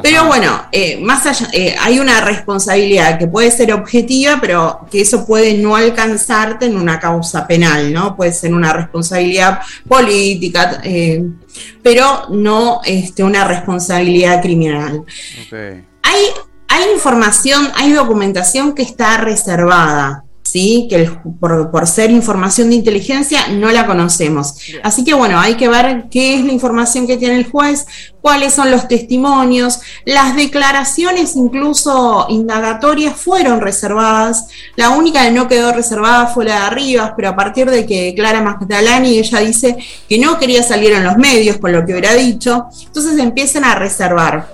Pero 0.00 0.26
bueno, 0.26 0.68
eh, 0.72 0.98
más 1.00 1.26
allá, 1.26 1.48
eh, 1.52 1.76
hay 1.78 1.98
una 1.98 2.22
responsabilidad 2.22 3.18
que 3.18 3.26
puede 3.26 3.50
ser 3.50 3.72
objetiva, 3.72 4.38
pero 4.40 4.86
que 4.90 5.02
eso 5.02 5.26
puede 5.26 5.54
no 5.54 5.76
alcanzarte 5.76 6.66
en 6.66 6.76
una 6.76 6.98
causa 6.98 7.46
penal, 7.46 7.92
¿no? 7.92 8.16
Puede 8.16 8.32
ser 8.32 8.54
una 8.54 8.72
responsabilidad 8.72 9.60
política, 9.86 10.80
eh, 10.82 11.22
pero 11.82 12.28
no 12.30 12.80
este, 12.84 13.22
una 13.22 13.44
responsabilidad 13.44 14.40
criminal. 14.40 15.04
Hay, 15.50 16.24
hay 16.68 16.92
información, 16.94 17.70
hay 17.74 17.92
documentación 17.92 18.74
que 18.74 18.82
está 18.82 19.18
reservada. 19.18 20.24
¿Sí? 20.52 20.86
que 20.90 21.10
por, 21.40 21.86
ser 21.86 22.10
información 22.10 22.68
de 22.68 22.76
inteligencia 22.76 23.48
no 23.48 23.70
la 23.70 23.86
conocemos. 23.86 24.54
Así 24.82 25.02
que 25.02 25.14
bueno, 25.14 25.40
hay 25.40 25.54
que 25.54 25.68
ver 25.68 26.08
qué 26.10 26.34
es 26.34 26.44
la 26.44 26.52
información 26.52 27.06
que 27.06 27.16
tiene 27.16 27.36
el 27.36 27.50
juez, 27.50 27.86
cuáles 28.20 28.52
son 28.52 28.70
los 28.70 28.86
testimonios, 28.86 29.80
las 30.04 30.36
declaraciones 30.36 31.36
incluso 31.36 32.26
indagatorias 32.28 33.16
fueron 33.16 33.62
reservadas, 33.62 34.48
la 34.76 34.90
única 34.90 35.24
que 35.24 35.32
no 35.32 35.48
quedó 35.48 35.72
reservada 35.72 36.26
fue 36.26 36.44
la 36.44 36.56
de 36.56 36.66
Arribas, 36.66 37.12
pero 37.16 37.30
a 37.30 37.36
partir 37.36 37.70
de 37.70 37.86
que 37.86 38.04
declara 38.04 38.42
Magdalani, 38.42 39.18
ella 39.18 39.38
dice 39.40 39.78
que 40.06 40.18
no 40.18 40.38
quería 40.38 40.62
salir 40.62 40.92
en 40.92 41.04
los 41.04 41.16
medios 41.16 41.56
con 41.56 41.72
lo 41.72 41.84
que 41.86 41.92
hubiera 41.92 42.12
dicho, 42.12 42.66
entonces 42.86 43.18
empiezan 43.18 43.64
a 43.64 43.74
reservar. 43.74 44.50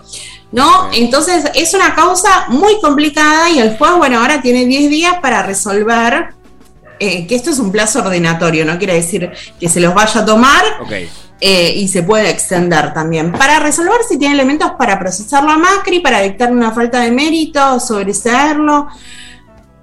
¿No? 0.53 0.91
Entonces 0.93 1.45
es 1.55 1.75
una 1.75 1.95
causa 1.95 2.47
muy 2.49 2.81
complicada 2.81 3.51
y 3.51 3.59
el 3.59 3.77
juez, 3.77 3.93
bueno, 3.97 4.21
ahora 4.21 4.41
tiene 4.41 4.65
10 4.67 4.91
días 4.91 5.15
para 5.21 5.43
resolver, 5.43 6.29
eh, 7.01 7.27
que 7.27 7.35
esto 7.35 7.51
es 7.51 7.59
un 7.59 7.71
plazo 7.71 8.01
ordenatorio, 8.01 8.65
no 8.65 8.79
quiere 8.79 8.95
decir 8.95 9.31
que 9.61 9.69
se 9.69 9.81
los 9.81 9.95
vaya 9.95 10.21
a 10.21 10.25
tomar, 10.25 10.65
eh, 11.41 11.73
y 11.77 11.87
se 11.87 12.03
puede 12.03 12.31
extender 12.31 12.93
también. 12.93 13.31
Para 13.31 13.61
resolver 13.61 14.01
si 14.09 14.19
tiene 14.19 14.35
elementos 14.35 14.73
para 14.77 14.99
procesarlo 14.99 15.51
a 15.51 15.59
Macri, 15.59 16.01
para 16.01 16.21
dictar 16.21 16.51
una 16.51 16.73
falta 16.73 17.01
de 17.01 17.13
mérito, 17.13 17.79
sobreseerlo. 17.79 18.89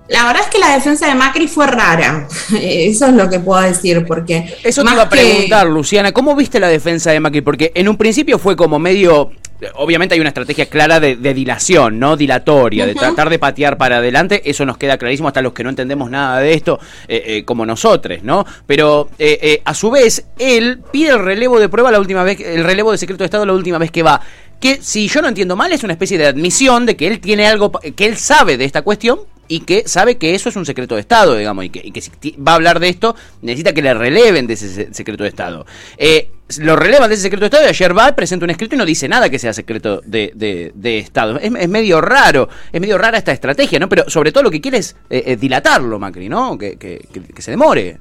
La 0.07 0.25
verdad 0.25 0.43
es 0.43 0.49
que 0.49 0.59
la 0.59 0.75
defensa 0.75 1.07
de 1.07 1.15
Macri 1.15 1.47
fue 1.47 1.65
rara. 1.65 2.27
Eso 2.61 3.07
es 3.07 3.13
lo 3.13 3.29
que 3.29 3.39
puedo 3.39 3.61
decir, 3.61 4.05
porque. 4.05 4.57
Eso 4.63 4.83
te 4.83 4.91
iba 4.91 5.03
a 5.03 5.09
preguntar, 5.09 5.67
Luciana. 5.67 6.11
¿Cómo 6.11 6.35
viste 6.35 6.59
la 6.59 6.67
defensa 6.67 7.11
de 7.11 7.19
Macri? 7.19 7.41
Porque 7.41 7.71
en 7.73 7.87
un 7.87 7.97
principio 7.97 8.37
fue 8.37 8.55
como 8.55 8.77
medio. 8.77 9.31
Obviamente 9.75 10.15
hay 10.15 10.21
una 10.21 10.29
estrategia 10.29 10.65
clara 10.65 10.99
de, 10.99 11.15
dilación, 11.15 11.97
¿no? 11.97 12.17
Dilatoria, 12.17 12.85
de 12.85 12.93
tratar 12.93 13.29
de 13.29 13.39
patear 13.39 13.77
para 13.77 13.97
adelante. 13.97 14.41
Eso 14.45 14.65
nos 14.65 14.77
queda 14.77 14.97
clarísimo 14.97 15.29
hasta 15.29 15.41
los 15.41 15.53
que 15.53 15.63
no 15.63 15.69
entendemos 15.69 16.09
nada 16.09 16.39
de 16.39 16.53
esto, 16.53 16.79
eh, 17.07 17.23
eh, 17.25 17.45
como 17.45 17.65
nosotros, 17.65 18.19
¿no? 18.21 18.45
Pero 18.67 19.09
eh, 19.17 19.61
a 19.63 19.73
su 19.73 19.89
vez, 19.91 20.25
él 20.39 20.81
pide 20.91 21.11
el 21.11 21.19
relevo 21.19 21.59
de 21.59 21.69
prueba 21.69 21.91
la 21.91 21.99
última 21.99 22.23
vez, 22.23 22.39
el 22.41 22.63
relevo 22.63 22.91
de 22.91 22.97
secreto 22.97 23.23
de 23.23 23.25
Estado 23.25 23.45
la 23.45 23.53
última 23.53 23.77
vez 23.77 23.91
que 23.91 24.03
va 24.03 24.21
que 24.59 24.81
si 24.81 25.07
yo 25.07 25.21
no 25.21 25.27
entiendo 25.27 25.55
mal 25.55 25.71
es 25.71 25.83
una 25.83 25.93
especie 25.93 26.17
de 26.17 26.25
admisión 26.25 26.85
de 26.85 26.95
que 26.95 27.07
él 27.07 27.19
tiene 27.19 27.47
algo 27.47 27.71
que 27.71 28.05
él 28.05 28.17
sabe 28.17 28.57
de 28.57 28.65
esta 28.65 28.81
cuestión 28.81 29.19
y 29.47 29.61
que 29.61 29.87
sabe 29.87 30.17
que 30.17 30.35
eso 30.35 30.49
es 30.49 30.55
un 30.55 30.65
secreto 30.65 30.95
de 30.95 31.01
Estado, 31.01 31.35
digamos, 31.35 31.65
y 31.65 31.69
que, 31.69 32.01
si 32.01 32.11
va 32.37 32.53
a 32.53 32.55
hablar 32.55 32.79
de 32.79 32.89
esto, 32.89 33.15
necesita 33.41 33.73
que 33.73 33.81
le 33.81 33.93
releven 33.93 34.47
de 34.47 34.53
ese 34.55 34.93
secreto 34.93 35.23
de 35.23 35.29
Estado. 35.29 35.65
Eh, 35.97 36.31
lo 36.59 36.75
relevan 36.75 37.09
de 37.09 37.15
ese 37.15 37.23
secreto 37.23 37.41
de 37.41 37.47
Estado 37.47 37.65
y 37.65 37.69
ayer 37.69 37.97
va, 37.97 38.15
presenta 38.15 38.45
un 38.45 38.49
escrito 38.51 38.75
y 38.75 38.77
no 38.77 38.85
dice 38.85 39.07
nada 39.07 39.29
que 39.29 39.39
sea 39.39 39.53
secreto 39.53 40.01
de, 40.03 40.71
Estado. 40.83 41.39
Es, 41.39 41.51
medio 41.69 42.01
raro, 42.01 42.49
es 42.71 42.81
medio 42.81 42.97
rara 42.97 43.17
esta 43.17 43.31
estrategia, 43.31 43.79
¿no? 43.79 43.89
Pero 43.89 44.09
sobre 44.09 44.31
todo 44.31 44.43
lo 44.43 44.51
que 44.51 44.61
quiere 44.61 44.79
es 44.79 44.95
eh, 45.09 45.35
dilatarlo, 45.35 45.99
Macri, 45.99 46.29
¿no? 46.29 46.57
que, 46.57 46.77
que 46.77 47.41
se 47.41 47.51
demore 47.51 47.99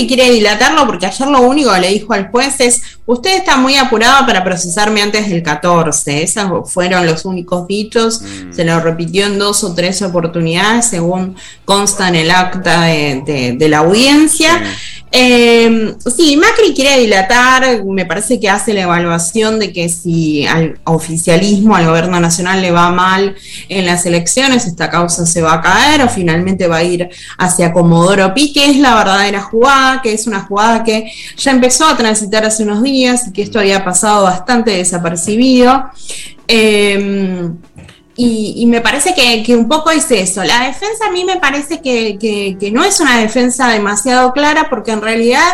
y 0.00 0.06
quiere 0.06 0.30
dilatarlo 0.30 0.86
porque 0.86 1.06
ayer 1.06 1.26
lo 1.28 1.40
único 1.40 1.72
que 1.72 1.80
le 1.80 1.88
dijo 1.88 2.12
al 2.12 2.30
juez 2.30 2.60
es, 2.60 2.82
usted 3.06 3.36
está 3.36 3.56
muy 3.56 3.76
apurado 3.76 4.26
para 4.26 4.44
procesarme 4.44 5.00
antes 5.00 5.28
del 5.28 5.42
14. 5.42 6.22
Esos 6.22 6.70
fueron 6.70 7.06
los 7.06 7.24
únicos 7.24 7.66
dichos. 7.66 8.20
Mm. 8.20 8.52
Se 8.52 8.64
lo 8.64 8.78
repitió 8.80 9.26
en 9.26 9.38
dos 9.38 9.64
o 9.64 9.74
tres 9.74 10.02
oportunidades 10.02 10.86
según 10.86 11.36
consta 11.64 12.08
en 12.08 12.16
el 12.16 12.30
acta 12.30 12.82
de, 12.82 13.66
la 13.68 13.78
audiencia. 13.78 14.62
Eh, 15.12 15.94
sí, 16.14 16.36
Macri 16.36 16.74
quiere 16.74 17.00
dilatar, 17.00 17.84
me 17.84 18.04
parece 18.04 18.40
que 18.40 18.50
hace 18.50 18.74
la 18.74 18.82
evaluación 18.82 19.58
de 19.58 19.72
que 19.72 19.88
si 19.88 20.46
al 20.46 20.78
oficialismo, 20.84 21.76
al 21.76 21.86
gobierno 21.86 22.18
nacional 22.18 22.60
le 22.60 22.72
va 22.72 22.90
mal 22.90 23.34
en 23.68 23.86
las 23.86 24.04
elecciones, 24.04 24.66
esta 24.66 24.90
causa 24.90 25.24
se 25.24 25.42
va 25.42 25.54
a 25.54 25.60
caer 25.62 26.02
o 26.02 26.08
finalmente 26.08 26.66
va 26.66 26.78
a 26.78 26.84
ir 26.84 27.08
hacia 27.38 27.72
Comodoro 27.72 28.34
Pi, 28.34 28.52
que 28.52 28.66
es 28.66 28.78
la 28.78 28.94
verdadera 28.96 29.40
jugada, 29.40 30.02
que 30.02 30.12
es 30.12 30.26
una 30.26 30.40
jugada 30.40 30.82
que 30.82 31.10
ya 31.36 31.52
empezó 31.52 31.86
a 31.86 31.96
transitar 31.96 32.44
hace 32.44 32.64
unos 32.64 32.82
días 32.82 33.28
y 33.28 33.32
que 33.32 33.42
esto 33.42 33.60
había 33.60 33.84
pasado 33.84 34.24
bastante 34.24 34.72
desapercibido. 34.72 35.84
Eh, 36.48 37.48
y, 38.18 38.64
me 38.66 38.80
parece 38.80 39.14
que, 39.14 39.54
un 39.54 39.68
poco 39.68 39.90
es 39.90 40.10
eso. 40.10 40.42
La 40.42 40.62
defensa 40.62 41.06
a 41.06 41.10
mí 41.10 41.24
me 41.24 41.36
parece 41.36 41.80
que, 41.82 42.70
no 42.72 42.82
es 42.82 43.00
una 43.00 43.18
defensa 43.18 43.68
demasiado 43.68 44.32
clara 44.32 44.68
porque 44.70 44.92
en 44.92 45.02
realidad 45.02 45.44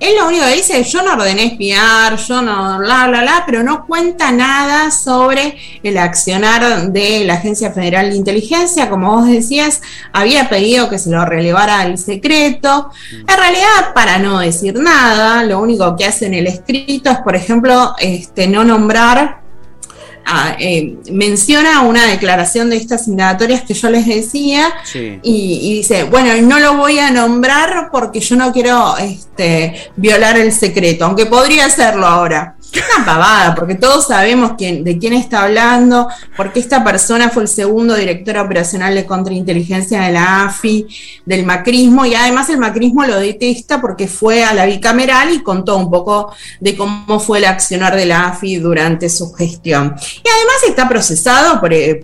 él 0.00 0.16
lo 0.18 0.26
único 0.26 0.44
que 0.44 0.56
dice 0.56 0.80
es 0.80 0.92
yo 0.92 1.02
no 1.02 1.12
ordené 1.12 1.46
espiar, 1.46 2.16
yo 2.16 2.42
no, 2.42 2.78
bla, 2.78 3.06
bla, 3.06 3.22
bla, 3.22 3.42
pero 3.46 3.62
no 3.62 3.86
cuenta 3.86 4.32
nada 4.32 4.90
sobre 4.90 5.56
el 5.82 5.96
accionar 5.96 6.92
de 6.92 7.24
la 7.24 7.34
Agencia 7.34 7.70
Federal 7.72 8.10
de 8.10 8.16
Inteligencia. 8.16 8.90
Como 8.90 9.12
vos 9.12 9.26
decías, 9.26 9.80
había 10.12 10.50
pedido 10.50 10.90
que 10.90 10.98
se 10.98 11.10
lo 11.10 11.24
relevara 11.24 11.80
al 11.80 11.96
secreto. 11.96 12.90
En 13.12 13.38
realidad, 13.38 13.94
para 13.94 14.18
no 14.18 14.40
decir 14.40 14.74
nada, 14.78 15.42
lo 15.44 15.60
único 15.60 15.96
que 15.96 16.04
hace 16.04 16.26
en 16.26 16.34
el 16.34 16.48
escrito 16.48 17.10
es, 17.10 17.18
por 17.18 17.34
ejemplo, 17.34 17.94
este, 17.98 18.46
no 18.46 18.64
nombrar 18.64 19.43
eh, 20.58 20.96
menciona 21.10 21.82
una 21.82 22.06
declaración 22.06 22.70
de 22.70 22.76
estas 22.76 23.08
indagatorias 23.08 23.62
que 23.62 23.74
yo 23.74 23.90
les 23.90 24.06
decía 24.06 24.72
y, 24.94 25.76
dice, 25.76 26.04
bueno, 26.04 26.30
no 26.42 26.58
lo 26.58 26.76
voy 26.76 26.98
a 26.98 27.10
nombrar 27.10 27.90
porque 27.90 28.20
yo 28.20 28.36
no 28.36 28.52
quiero 28.52 28.96
este, 28.98 29.90
violar 29.96 30.38
el 30.38 30.52
secreto, 30.52 31.04
aunque 31.04 31.26
podría 31.26 31.66
hacerlo 31.66 32.06
ahora. 32.06 32.53
Una 32.74 33.04
pavada, 33.04 33.54
porque 33.54 33.76
todos 33.76 34.08
sabemos 34.08 34.56
de 34.56 34.98
quién 34.98 35.12
está 35.12 35.44
hablando, 35.44 36.08
porque 36.36 36.58
esta 36.58 36.82
persona 36.82 37.28
fue 37.28 37.44
el 37.44 37.48
segundo 37.48 37.94
director 37.94 38.38
operacional 38.38 38.94
de 38.94 39.06
contrainteligencia 39.06 40.00
de 40.00 40.12
la 40.12 40.46
AFI, 40.46 40.86
del 41.24 41.44
macrismo, 41.44 42.04
y 42.04 42.14
además 42.14 42.48
el 42.50 42.58
macrismo 42.58 43.04
lo 43.04 43.18
detesta 43.18 43.80
porque 43.80 44.08
fue 44.08 44.44
a 44.44 44.54
la 44.54 44.66
bicameral 44.66 45.32
y 45.32 45.42
contó 45.42 45.76
un 45.76 45.90
poco 45.90 46.34
de 46.60 46.76
cómo 46.76 47.20
fue 47.20 47.38
el 47.38 47.44
accionar 47.44 47.94
de 47.94 48.06
la 48.06 48.26
AFI 48.26 48.56
durante 48.56 49.08
su 49.08 49.32
gestión. 49.32 49.94
Y 50.24 50.28
además 50.28 50.56
está 50.66 50.88
procesado 50.88 51.60
por, 51.60 51.72
eh, 51.72 51.94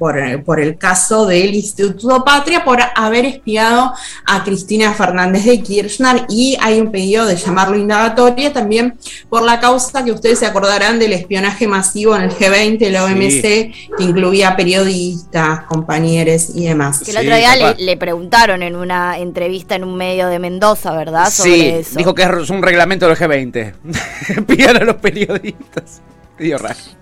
por 0.44 0.60
el 0.60 0.78
caso 0.78 1.26
del 1.26 1.54
Instituto 1.54 2.24
Patria 2.24 2.64
por 2.64 2.78
haber 2.94 3.24
espiado 3.24 3.92
a 4.26 4.44
Cristina 4.44 4.92
Fernández 4.92 5.44
de 5.44 5.60
Kirchner 5.60 6.26
y 6.28 6.56
hay 6.60 6.80
un 6.80 6.92
pedido 6.92 7.26
de 7.26 7.36
llamarlo 7.36 7.76
indagatoria 7.76 8.52
también 8.52 8.96
por 9.28 9.42
la 9.42 9.58
causa 9.58 10.04
que 10.04 10.12
ustedes 10.12 10.38
se 10.38 10.46
acuerdan 10.46 10.59
acordarán 10.60 10.98
del 10.98 11.14
espionaje 11.14 11.66
masivo 11.66 12.14
en 12.14 12.22
el 12.22 12.30
G20, 12.30 12.90
la 12.90 13.04
OMC, 13.04 13.96
que 13.96 14.04
incluía 14.04 14.56
periodistas, 14.56 15.64
compañeros 15.64 16.50
y 16.54 16.66
demás. 16.66 17.00
Que 17.00 17.12
el 17.12 17.16
otro 17.16 17.36
día 17.36 17.74
le, 17.78 17.96
preguntaron 17.96 18.62
en 18.62 18.76
una 18.76 19.18
entrevista 19.18 19.74
en 19.74 19.84
un 19.84 19.96
medio 19.96 20.28
de 20.28 20.38
Mendoza, 20.38 20.92
¿verdad? 20.92 21.30
Sobre 21.30 21.50
sí, 21.50 21.66
eso. 21.66 21.98
dijo 21.98 22.14
que 22.14 22.22
es 22.22 22.50
un 22.50 22.62
reglamento 22.62 23.08
del 23.08 23.16
G20. 23.16 24.44
Pidan 24.46 24.76
a 24.76 24.84
los 24.84 24.96
periodistas. 24.96 26.02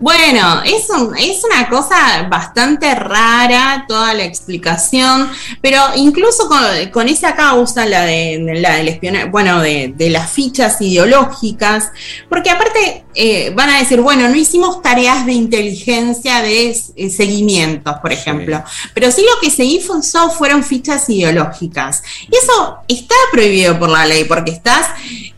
Bueno, 0.01 0.63
es, 0.65 0.89
es 1.19 1.45
una 1.45 1.69
cosa 1.69 2.27
bastante 2.29 2.93
rara 2.97 3.85
toda 3.87 4.13
la 4.13 4.25
explicación, 4.25 5.31
pero 5.61 5.81
incluso 5.95 6.49
con, 6.93 7.09
esa 7.09 7.37
causa, 7.37 7.87
la, 7.87 8.03
de, 8.03 8.57
la 8.57 8.75
del 8.75 8.89
espionaje, 8.89 9.27
bueno, 9.27 9.61
de, 9.61 9.95
las 10.11 10.33
fichas 10.33 10.81
ideológicas, 10.81 11.93
porque 12.29 12.51
aparte 12.51 13.05
eh, 13.21 13.51
van 13.53 13.69
a 13.69 13.79
decir, 13.81 14.01
bueno, 14.01 14.29
no 14.29 14.37
hicimos 14.37 14.81
tareas 14.81 15.27
de 15.27 15.33
inteligencia 15.33 16.41
de 16.41 16.71
eh, 16.71 17.11
seguimientos, 17.11 17.97
por 18.01 18.13
ejemplo, 18.13 18.63
pero 18.95 19.11
sí 19.11 19.23
lo 19.23 19.41
que 19.41 19.51
se 19.51 19.65
hizo 19.65 20.01
fueron 20.31 20.63
fichas 20.63 21.11
ideológicas. 21.11 22.01
Y 22.31 22.37
eso 22.37 22.79
está 22.87 23.17
prohibido 23.33 23.77
por 23.77 23.89
la 23.89 24.07
ley, 24.07 24.23
porque 24.23 24.53
estás 24.53 24.87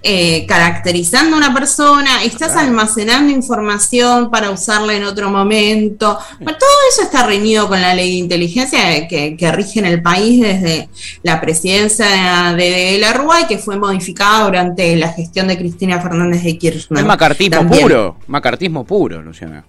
eh, 0.02 0.44
caracterizando 0.46 1.36
a 1.36 1.38
una 1.38 1.54
persona, 1.54 2.22
estás 2.22 2.54
almacenando 2.54 3.32
información 3.32 4.30
para 4.30 4.50
usarla 4.50 4.92
en 4.92 5.04
otro 5.04 5.30
momento. 5.30 6.18
todo 6.38 6.70
eso 6.90 7.02
está 7.02 7.26
reñido 7.26 7.66
con 7.66 7.80
la 7.80 7.94
ley 7.94 8.10
de 8.10 8.16
inteligencia 8.16 9.08
que, 9.08 9.52
rige 9.54 9.78
en 9.78 9.86
el 9.86 10.02
país 10.02 10.42
desde 10.42 10.90
la 11.22 11.40
presidencia 11.40 12.06
de, 12.54 12.98
la 13.00 13.14
Rúa 13.14 13.40
y 13.40 13.46
que 13.46 13.56
fue 13.56 13.78
modificada 13.78 14.44
durante 14.44 14.94
la 14.96 15.08
gestión 15.14 15.48
de 15.48 15.56
Cristina 15.56 15.98
Fernández 16.00 16.42
de 16.44 16.58
Kirchner. 16.58 17.00
Es 17.00 17.06
macartismo 17.06 17.69
puro, 17.70 18.16
macartismo 18.26 18.84
puro, 18.84 19.22
Luciana. 19.22 19.64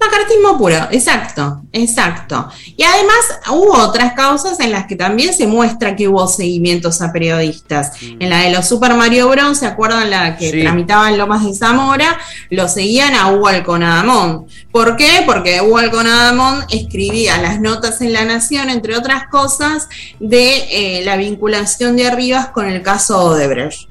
Macartismo 0.00 0.56
puro, 0.56 0.88
exacto, 0.92 1.60
exacto. 1.72 2.48
Y 2.74 2.82
además 2.82 3.18
hubo 3.50 3.74
otras 3.74 4.14
causas 4.14 4.58
en 4.60 4.72
las 4.72 4.86
que 4.86 4.96
también 4.96 5.34
se 5.34 5.46
muestra 5.46 5.94
que 5.94 6.08
hubo 6.08 6.26
seguimientos 6.26 7.02
a 7.02 7.12
periodistas. 7.12 7.92
Mm. 8.00 8.22
En 8.22 8.30
la 8.30 8.38
de 8.38 8.50
los 8.50 8.66
Super 8.66 8.94
Mario 8.94 9.28
Bros, 9.28 9.58
¿se 9.58 9.66
acuerdan 9.66 10.08
la 10.08 10.38
que 10.38 10.62
tramitaban 10.62 11.18
Lomas 11.18 11.44
de 11.44 11.52
Zamora? 11.52 12.18
Lo 12.48 12.66
seguían 12.66 13.14
a 13.14 13.30
Hugo 13.30 13.48
Alconadamón. 13.48 14.46
¿Por 14.72 14.96
qué? 14.96 15.22
Porque 15.26 15.60
Hugo 15.60 15.76
Alconadamón 15.76 16.64
escribía 16.70 17.36
las 17.36 17.60
notas 17.60 18.00
en 18.00 18.14
La 18.14 18.24
Nación, 18.24 18.70
entre 18.70 18.96
otras 18.96 19.28
cosas, 19.28 19.86
de 20.18 20.64
eh, 20.70 21.04
la 21.04 21.18
vinculación 21.18 21.96
de 21.96 22.06
Arribas 22.06 22.48
con 22.48 22.66
el 22.66 22.80
caso 22.80 23.22
Odebrecht. 23.22 23.89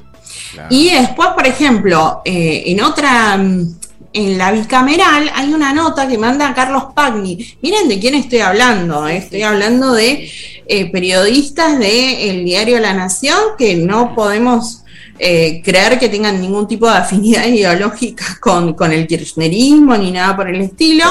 Y 0.69 0.91
después, 0.91 1.29
por 1.29 1.45
ejemplo, 1.45 2.21
eh, 2.25 2.63
en 2.67 2.81
otra 2.81 3.37
mm, 3.37 3.79
en 4.13 4.37
la 4.37 4.51
bicameral 4.51 5.31
hay 5.33 5.53
una 5.53 5.73
nota 5.73 6.07
que 6.07 6.17
manda 6.17 6.53
Carlos 6.53 6.85
Pagni. 6.95 7.55
Miren 7.61 7.87
de 7.87 7.99
quién 7.99 8.15
estoy 8.15 8.39
hablando. 8.39 9.07
¿eh? 9.07 9.17
Estoy 9.17 9.43
hablando 9.43 9.93
de 9.93 10.29
eh, 10.67 10.91
periodistas 10.91 11.77
del 11.77 12.43
diario 12.43 12.79
La 12.79 12.93
Nación 12.93 13.37
que 13.57 13.75
no 13.75 14.15
podemos 14.15 14.83
eh, 15.19 15.61
creer 15.63 15.99
que 15.99 16.07
tengan 16.07 16.39
ningún 16.39 16.67
tipo 16.67 16.89
de 16.89 16.97
afinidad 16.97 17.45
ideológica 17.47 18.37
con, 18.39 18.75
el 18.91 19.05
kirchnerismo 19.05 19.95
ni 19.97 20.11
nada 20.11 20.35
por 20.35 20.49
el 20.49 20.61
estilo. 20.61 21.05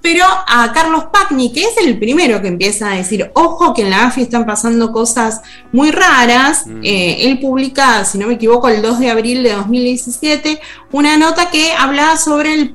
Pero 0.00 0.24
a 0.24 0.72
Carlos 0.72 1.04
Pacni, 1.12 1.52
que 1.52 1.62
es 1.62 1.76
el 1.84 1.98
primero 1.98 2.40
que 2.42 2.48
empieza 2.48 2.92
a 2.92 2.96
decir, 2.96 3.30
ojo 3.34 3.72
que 3.72 3.82
en 3.82 3.90
la 3.90 4.06
AFI 4.06 4.22
están 4.22 4.44
pasando 4.44 4.92
cosas 4.92 5.40
muy 5.72 5.90
raras, 5.90 6.66
mm. 6.66 6.80
eh, 6.82 7.16
él 7.26 7.38
publica, 7.40 8.04
si 8.04 8.18
no 8.18 8.26
me 8.26 8.34
equivoco, 8.34 8.68
el 8.68 8.82
2 8.82 8.98
de 8.98 9.10
abril 9.10 9.42
de 9.42 9.52
2017, 9.52 10.60
una 10.92 11.16
nota 11.16 11.50
que 11.50 11.72
hablaba 11.72 12.16
sobre 12.16 12.54
el 12.54 12.74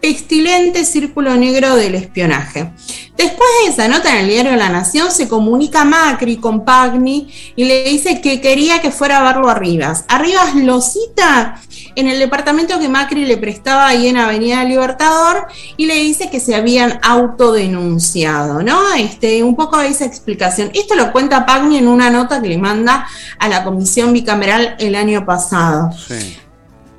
pestilente 0.00 0.84
círculo 0.84 1.36
negro 1.36 1.76
del 1.76 1.94
espionaje. 1.94 2.70
Después 3.16 3.48
de 3.64 3.70
esa 3.70 3.88
nota 3.88 4.12
en 4.12 4.24
el 4.24 4.28
diario 4.28 4.56
La 4.56 4.68
Nación, 4.68 5.10
se 5.10 5.26
comunica 5.26 5.84
Macri 5.84 6.36
con 6.36 6.64
Pagni 6.66 7.32
y 7.56 7.64
le 7.64 7.84
dice 7.84 8.20
que 8.20 8.42
quería 8.42 8.82
que 8.82 8.90
fuera 8.90 9.18
a 9.18 9.22
verlo 9.22 9.48
a 9.48 9.54
Rivas. 9.54 10.04
Arribas 10.08 10.54
lo 10.54 10.82
cita 10.82 11.58
en 11.94 12.08
el 12.08 12.18
departamento 12.18 12.78
que 12.78 12.90
Macri 12.90 13.24
le 13.24 13.38
prestaba 13.38 13.88
ahí 13.88 14.06
en 14.08 14.18
Avenida 14.18 14.62
Libertador 14.64 15.46
y 15.78 15.86
le 15.86 15.94
dice 15.94 16.28
que 16.28 16.40
se 16.40 16.54
habían 16.54 17.00
autodenunciado, 17.02 18.62
¿no? 18.62 18.92
Este, 18.92 19.42
un 19.42 19.56
poco 19.56 19.80
esa 19.80 20.04
explicación. 20.04 20.70
Esto 20.74 20.94
lo 20.94 21.10
cuenta 21.10 21.46
Pagni 21.46 21.78
en 21.78 21.88
una 21.88 22.10
nota 22.10 22.42
que 22.42 22.48
le 22.48 22.58
manda 22.58 23.06
a 23.38 23.48
la 23.48 23.64
comisión 23.64 24.12
bicameral 24.12 24.76
el 24.78 24.94
año 24.94 25.24
pasado. 25.24 25.90
Sí. 25.92 26.36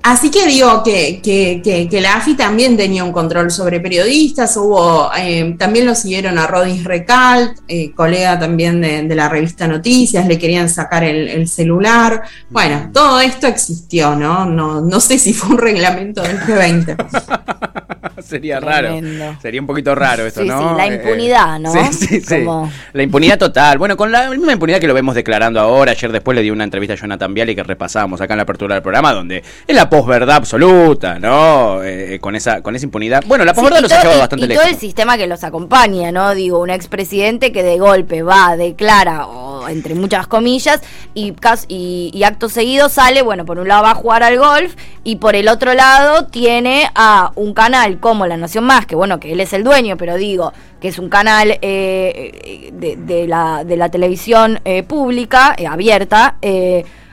Así 0.07 0.31
que 0.31 0.47
digo 0.47 0.83
que, 0.83 1.19
que, 1.21 1.99
la 2.01 2.15
AFI 2.15 2.35
también 2.35 2.77
tenía 2.77 3.03
un 3.03 3.11
control 3.11 3.51
sobre 3.51 3.81
periodistas, 3.81 4.55
hubo, 4.55 5.11
eh, 5.17 5.53
también 5.59 5.85
lo 5.85 5.95
siguieron 5.95 6.37
a 6.37 6.47
Rodis 6.47 6.85
Recalt, 6.85 7.59
eh, 7.67 7.91
colega 7.91 8.39
también 8.39 8.79
de, 8.79 9.15
la 9.15 9.27
revista 9.27 9.67
Noticias, 9.67 10.25
le 10.25 10.39
querían 10.39 10.69
sacar 10.69 11.03
el, 11.03 11.45
celular. 11.49 12.21
Bueno, 12.49 12.89
todo 12.93 13.19
esto 13.19 13.47
existió, 13.47 14.15
¿no? 14.15 14.45
¿no? 14.45 14.79
No 14.79 15.01
sé 15.01 15.19
si 15.19 15.33
fue 15.33 15.49
un 15.49 15.57
reglamento 15.57 16.21
del 16.21 16.39
G20. 16.39 16.95
Sería 18.24 18.59
raro. 18.59 19.00
Sería 19.41 19.62
un 19.62 19.67
poquito 19.67 19.93
raro 19.93 20.25
esto, 20.25 20.43
¿no? 20.43 20.59
Sí, 20.59 20.75
la 20.77 20.88
eh, 20.88 20.95
impunidad, 20.95 21.59
¿no? 21.59 21.71
Sí, 21.93 22.21
sí, 22.21 22.45
La 22.93 23.03
impunidad 23.03 23.38
total. 23.38 23.77
Bueno, 23.77 23.95
con 23.95 24.12
la 24.12 24.29
misma 24.29 24.53
impunidad 24.53 24.79
que 24.79 24.88
lo 24.88 24.93
vemos 24.93 25.15
declarando 25.15 25.59
ahora. 25.59 25.91
Ayer 25.91 26.12
después 26.12 26.36
le 26.36 26.41
di 26.41 26.51
una 26.51 26.63
entrevista 26.63 26.93
a 26.93 26.97
Jonathan 26.97 27.33
Viali 27.33 27.55
que 27.55 27.63
repasábamos 27.63 28.19
acá 28.21 28.33
en 28.33 28.38
la 28.38 28.43
apertura 28.43 28.75
del 28.75 28.81
programa, 28.81 29.13
donde 29.13 29.43
es 29.67 29.75
la 29.75 29.89
posverdad 29.89 30.38
absoluta, 30.38 31.19
¿no? 31.19 31.83
Eh, 31.83 32.19
con, 32.19 32.36
esa, 32.36 32.62
con 32.62 32.75
esa 32.75 32.86
impunidad. 32.86 33.24
Bueno, 33.27 33.45
la 33.45 33.53
posverdad 33.53 33.81
los 33.81 33.91
ha 33.91 34.01
llevado 34.01 34.19
bastante 34.19 34.45
y 34.45 34.50
lejos. 34.50 34.63
todo 34.63 34.74
el 34.74 34.79
sistema 34.79 35.17
que 35.17 35.27
los 35.27 35.43
acompaña, 35.43 36.12
¿no? 36.12 36.33
Digo, 36.33 36.59
un 36.59 36.69
expresidente 36.69 37.51
que 37.51 37.63
de 37.63 37.77
golpe 37.77 38.24
va, 38.24 38.57
declara, 38.57 39.27
o 39.27 39.67
entre 39.69 39.95
muchas 39.95 40.27
comillas, 40.27 40.81
y, 41.13 41.33
y, 41.67 42.12
y 42.13 42.24
acto 42.24 42.50
seguido 42.50 42.89
sale, 42.89 43.21
bueno, 43.21 43.45
por 43.45 43.59
un 43.59 43.67
lado 43.67 43.83
va 43.83 43.91
a 43.91 43.95
jugar 43.95 44.24
al 44.24 44.38
golf, 44.38 44.75
y 45.03 45.17
por 45.17 45.36
el 45.36 45.47
otro 45.47 45.74
lado 45.74 46.25
tiene 46.25 46.89
a 46.95 47.31
un 47.36 47.53
canal 47.53 48.00
como 48.07 48.25
La 48.25 48.37
Nación 48.37 48.63
Más, 48.63 48.85
que 48.85 48.95
bueno, 48.95 49.19
que 49.19 49.33
él 49.33 49.39
es 49.39 49.53
el 49.53 49.63
dueño, 49.63 49.97
pero 49.97 50.15
digo 50.15 50.53
que 50.79 50.87
es 50.87 50.99
un 50.99 51.09
canal 51.09 51.51
eh, 51.51 51.59
eh, 51.61 52.71
de, 52.97 53.27
la, 53.27 53.63
de 53.63 53.77
la 53.77 53.89
televisión 53.89 54.59
eh, 54.65 54.83
pública, 54.83 55.55
abierta, 55.69 56.37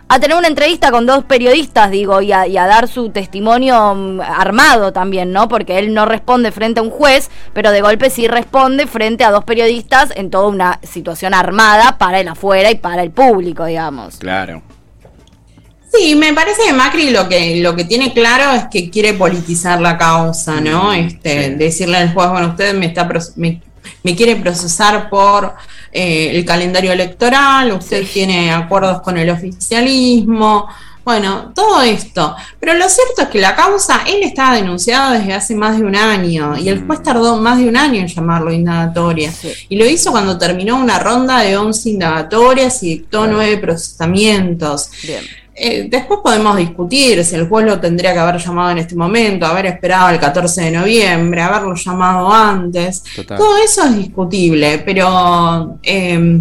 a 0.07 0.21
tener 0.21 0.37
una 0.37 0.49
entrevista 0.49 0.91
con 0.91 1.07
dos 1.07 1.25
periodistas, 1.25 1.91
digo, 1.91 2.21
y 2.21 2.33
a, 2.33 2.67
dar 2.67 2.89
su 2.89 3.11
testimonio 3.11 3.95
mm, 3.95 4.21
armado 4.21 4.93
también, 4.93 5.33
¿no? 5.33 5.49
Porque 5.49 5.79
él 5.79 5.95
no 5.95 6.05
responde 6.05 6.53
frente 6.53 6.81
a 6.81 6.83
un 6.83 6.91
juez, 6.91 7.31
pero 7.53 7.71
de 7.73 7.81
golpe 7.81 8.11
sí 8.11 8.29
responde 8.29 8.87
frente 8.87 9.25
a 9.25 9.31
dos 9.31 9.45
periodistas 9.45 10.13
en 10.15 10.31
toda 10.31 10.49
una 10.49 10.79
situación 10.83 11.35
armada 11.35 11.99
para 11.99 12.21
el 12.21 12.29
afuera 12.29 12.71
y 12.71 12.77
para 12.77 13.03
el 13.03 13.11
público, 13.11 13.65
digamos. 13.65 14.19
Claro. 14.19 14.63
Sí, 15.97 16.15
me 16.15 16.33
parece 16.33 16.63
que 16.67 16.73
Macri 16.73 17.11
lo 17.11 17.29
que, 17.29 17.57
lo 17.57 17.77
que 17.77 17.85
tiene 17.85 18.13
claro 18.13 18.53
es 18.53 18.65
que 18.71 18.91
quiere 18.91 19.15
politizar 19.15 19.81
la 19.81 19.97
causa, 19.97 20.61
¿no? 20.61 20.91
Mm, 20.91 20.95
este, 20.95 21.51
Decirle 21.51 21.99
al 21.99 22.13
juez, 22.13 22.29
bueno, 22.31 22.49
usted 22.49 22.75
me 22.75 22.87
está 22.87 23.09
me, 23.37 24.17
quiere 24.17 24.37
procesar 24.37 25.09
por 25.09 25.55
eh, 25.93 26.31
el 26.35 26.45
calendario 26.45 26.93
electoral, 26.93 27.73
usted 27.73 28.07
tiene 28.13 28.53
acuerdos 28.53 29.03
con 29.03 29.17
el 29.19 29.31
oficialismo, 29.31 30.69
bueno, 31.05 31.53
todo 31.55 31.83
esto. 31.83 32.35
Pero 32.59 32.75
lo 32.75 32.89
cierto 32.89 33.23
es 33.23 33.29
que 33.29 33.39
la 33.39 33.55
causa, 33.55 34.03
él 34.07 34.23
estaba 34.23 34.57
denunciado 34.57 35.13
desde 35.13 35.35
hace 35.35 35.55
más 35.55 35.79
de 35.79 35.85
un 35.85 35.95
año 35.95 36.57
y 36.57 36.71
el 36.71 36.87
juez 36.87 37.01
mm. 37.01 37.03
tardó 37.03 37.37
más 37.37 37.59
de 37.59 37.69
un 37.69 37.77
año 37.77 38.01
en 38.01 38.09
llamarlo 38.09 38.51
indagatoria. 38.51 39.33
Y 39.69 39.77
lo 39.77 39.85
hizo 39.85 40.11
cuando 40.11 40.39
terminó 40.39 40.77
una 40.77 40.99
ronda 40.99 41.41
de 41.41 41.57
11 41.57 41.91
indagatorias 41.91 42.83
y 42.83 42.89
dictó 42.89 43.27
nueve 43.27 43.59
procesamientos. 43.59 44.91
Bien. 45.03 45.23
Eh, 45.57 45.87
después 45.89 46.21
podemos 46.23 46.57
discutir 46.57 47.25
si 47.25 47.37
el 47.37 47.49
juez 47.49 47.67
lo 47.67 47.81
tendría 47.81 48.13
que 48.13 48.19
haber 48.19 48.39
llamado 48.39 48.71
en 48.73 48.79
este 48.79 48.97
momento, 48.97 49.47
haber 49.47 49.67
esperado 49.67 50.11
el 50.11 50.19
14 50.19 50.63
de 50.63 50.71
noviembre, 50.73 51.43
haberlo 51.43 51.75
llamado 51.75 52.33
antes. 52.33 53.05
Todo 53.27 53.57
eso 53.59 53.85
es 53.85 53.97
discutible, 53.97 54.83
pero 54.85 55.79
eh, 55.83 56.41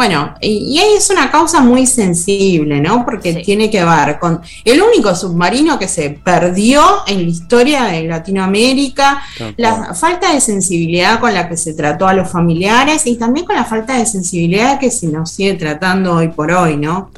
bueno, 0.00 0.34
y, 0.40 0.78
ahí 0.78 0.94
es 0.96 1.10
una 1.10 1.30
causa 1.30 1.60
muy 1.60 1.86
sensible, 1.86 2.80
¿no? 2.80 3.04
Porque 3.04 3.34
tiene 3.34 3.68
que 3.68 3.84
ver 3.84 4.18
con 4.18 4.40
el 4.64 4.80
único 4.80 5.14
submarino 5.14 5.78
que 5.78 5.88
se 5.88 6.08
perdió 6.24 6.82
en 7.06 7.24
la 7.24 7.28
historia 7.28 7.84
de 7.84 8.04
Latinoamérica, 8.04 9.22
la 9.58 9.92
falta 9.92 10.32
de 10.32 10.40
sensibilidad 10.40 11.20
con 11.20 11.34
la 11.34 11.50
que 11.50 11.58
se 11.58 11.74
trató 11.74 12.08
a 12.08 12.14
los 12.14 12.30
familiares 12.30 13.06
y 13.06 13.16
también 13.16 13.44
con 13.44 13.56
la 13.56 13.66
falta 13.66 13.98
de 13.98 14.06
sensibilidad 14.06 14.80
que 14.80 14.90
se 14.90 15.06
nos 15.08 15.32
sigue 15.32 15.52
tratando 15.52 16.14
hoy 16.14 16.28
por 16.28 16.50
hoy, 16.50 16.78
¿no? 16.78 17.10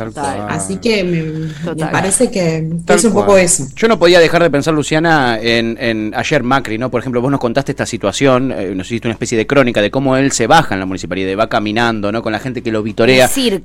Así 0.49 0.79
que 0.79 1.05
me, 1.05 1.87
parece 1.87 2.33
que, 2.33 2.69
es 2.89 3.05
un 3.05 3.13
poco 3.13 3.37
eso. 3.37 3.65
Yo 3.77 3.87
no 3.87 3.97
podía 3.97 4.19
dejar 4.19 4.43
de 4.43 4.51
pensar, 4.51 4.75
Luciana, 4.75 5.39
en, 5.41 6.13
ayer 6.17 6.43
Macri, 6.43 6.79
¿no? 6.79 6.91
Por 6.91 7.01
ejemplo, 7.01 7.21
vos 7.21 7.31
nos 7.31 7.39
contaste 7.39 7.71
esta 7.71 7.87
situación, 7.87 8.51
eh, 8.51 8.75
nos 8.75 8.89
hiciste 8.89 9.07
una 9.07 9.13
especie 9.13 9.39
de 9.39 9.47
crónica 9.47 9.81
de 9.81 9.93
cómo 9.93 10.17
él 10.17 10.33
se 10.33 10.49
baja 10.49 10.75
en 10.75 10.81
la 10.81 10.87
municipalidad, 10.87 11.31
y 11.31 11.37
va 11.37 11.49
caminando, 11.49 12.11
¿no? 12.11 12.23
Con 12.23 12.33
la 12.33 12.41
gente 12.41 12.61
que 12.61 12.72
lo 12.73 12.83
vitorea. 12.83 13.29
¿Qué, 13.29 13.63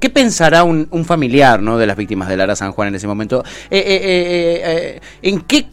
¿Qué, 0.00 0.10
pensará 0.10 0.62
un, 0.62 0.86
un, 0.90 1.04
familiar 1.04 1.60
¿no? 1.60 1.78
de 1.78 1.86
las 1.86 1.96
víctimas 1.96 2.28
de 2.28 2.36
Lara 2.36 2.54
San 2.54 2.72
Juan 2.72 2.88
en 2.88 2.94
ese 2.94 3.06
momento? 3.06 3.42
Eh, 3.70 3.78
eh, 3.78 4.62
eh, 4.64 5.00
¿En 5.22 5.40
qué 5.40 5.66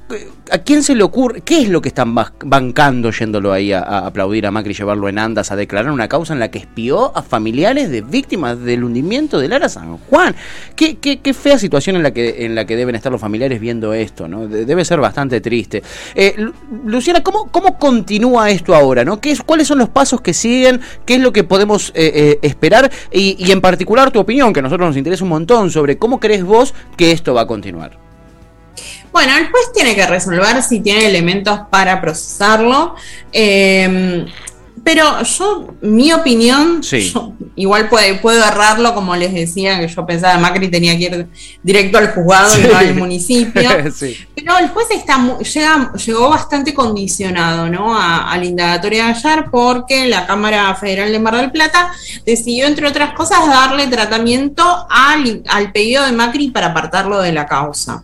¿A 0.51 0.57
quién 0.59 0.83
se 0.83 0.93
le 0.93 1.03
ocurre? 1.03 1.41
¿Qué 1.41 1.61
es 1.61 1.69
lo 1.69 1.81
que 1.81 1.87
están 1.87 2.13
bancando 2.13 3.11
yéndolo 3.11 3.53
ahí 3.53 3.71
a, 3.71 3.81
aplaudir 3.81 4.45
a 4.45 4.51
Macri, 4.51 4.73
llevarlo 4.73 5.07
en 5.07 5.17
andas, 5.17 5.51
a 5.51 5.55
declarar 5.55 5.91
una 5.91 6.09
causa 6.09 6.33
en 6.33 6.39
la 6.39 6.51
que 6.51 6.59
espió 6.59 7.15
a 7.17 7.23
familiares 7.23 7.89
de 7.89 8.01
víctimas 8.01 8.59
del 8.59 8.83
hundimiento 8.83 9.39
de 9.39 9.47
Lara 9.47 9.69
San 9.69 9.97
Juan? 9.97 10.35
Qué, 10.75 10.97
qué, 10.97 11.33
fea 11.33 11.57
situación 11.57 11.95
en 11.95 12.03
la, 12.03 12.11
que, 12.11 12.45
en 12.45 12.55
la 12.55 12.65
que 12.65 12.75
deben 12.75 12.93
estar 12.93 13.11
los 13.11 13.21
familiares 13.21 13.59
viendo 13.61 13.93
esto, 13.93 14.27
¿no? 14.27 14.47
Debe 14.47 14.83
ser 14.83 14.99
bastante 14.99 15.39
triste. 15.39 15.81
Luciana, 16.85 17.23
¿cómo, 17.23 17.49
¿cómo 17.49 17.79
continúa 17.79 18.49
esto 18.49 18.75
ahora? 18.75 19.05
¿no? 19.05 19.21
¿Qué 19.21 19.31
es, 19.31 19.41
¿Cuáles 19.41 19.67
son 19.67 19.79
los 19.79 19.89
pasos 19.89 20.19
que 20.19 20.33
siguen? 20.33 20.81
¿Qué 21.05 21.15
es 21.15 21.21
lo 21.21 21.31
que 21.31 21.45
podemos 21.45 21.93
eh, 21.95 22.37
esperar? 22.53 22.91
Y, 23.11 23.51
en 23.51 23.61
particular 23.61 24.11
tu 24.11 24.19
opinión, 24.19 24.53
que 24.53 24.59
a 24.59 24.63
nosotros 24.63 24.87
nos 24.87 24.97
interesa 24.97 25.23
un 25.23 25.29
montón, 25.29 25.69
sobre 25.69 25.97
cómo 25.97 26.19
crees 26.19 26.43
vos 26.43 26.73
que 26.95 27.11
esto 27.11 27.33
va 27.33 27.41
a 27.41 27.47
continuar. 27.47 27.97
Bueno, 29.11 29.37
el 29.37 29.49
juez 29.49 29.71
tiene 29.73 29.95
que 29.95 30.07
resolver 30.07 30.63
si 30.63 30.79
tiene 30.79 31.05
elementos 31.05 31.59
para 31.69 32.01
procesarlo. 32.01 32.95
Eh, 33.31 34.25
pero 34.83 35.23
yo, 35.23 35.75
mi 35.81 36.11
opinión, 36.11 36.81
igual 37.55 37.87
puede, 37.87 38.15
puedo 38.15 38.43
errarlo, 38.43 38.93
como 38.93 39.15
les 39.15 39.33
decía, 39.33 39.79
que 39.79 39.87
yo 39.87 40.05
pensaba 40.05 40.37
Macri 40.37 40.69
tenía 40.69 40.97
que 40.97 41.03
ir 41.03 41.27
directo 41.63 41.97
al 41.97 42.11
juzgado 42.11 42.59
y 42.59 42.63
no 42.63 42.75
al 42.75 42.95
municipio. 42.95 43.61
Pero 44.35 44.57
el 44.57 44.67
juez 44.69 44.87
está 44.91 45.37
llegó 46.05 46.29
bastante 46.29 46.73
condicionado 46.73 47.69
¿no? 47.69 47.97
a, 47.97 48.29
a 48.29 48.37
la 48.37 48.45
indagatoria 48.45 49.05
de 49.05 49.11
ayer 49.11 49.45
porque 49.49 50.07
la 50.07 50.27
Cámara 50.27 50.75
Federal 50.75 51.11
de 51.11 51.19
Mar 51.19 51.37
del 51.37 51.51
Plata 51.51 51.91
decidió, 52.25 52.65
entre 52.67 52.87
otras 52.87 53.13
cosas, 53.13 53.47
darle 53.47 53.87
tratamiento 53.87 54.63
al, 54.89 55.43
al 55.47 55.71
pedido 55.71 56.03
de 56.03 56.11
Macri 56.11 56.51
para 56.51 56.67
apartarlo 56.67 57.21
de 57.21 57.31
la 57.31 57.45
causa. 57.45 58.03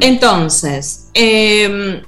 Entonces, 0.00 1.08
em, 1.14 2.02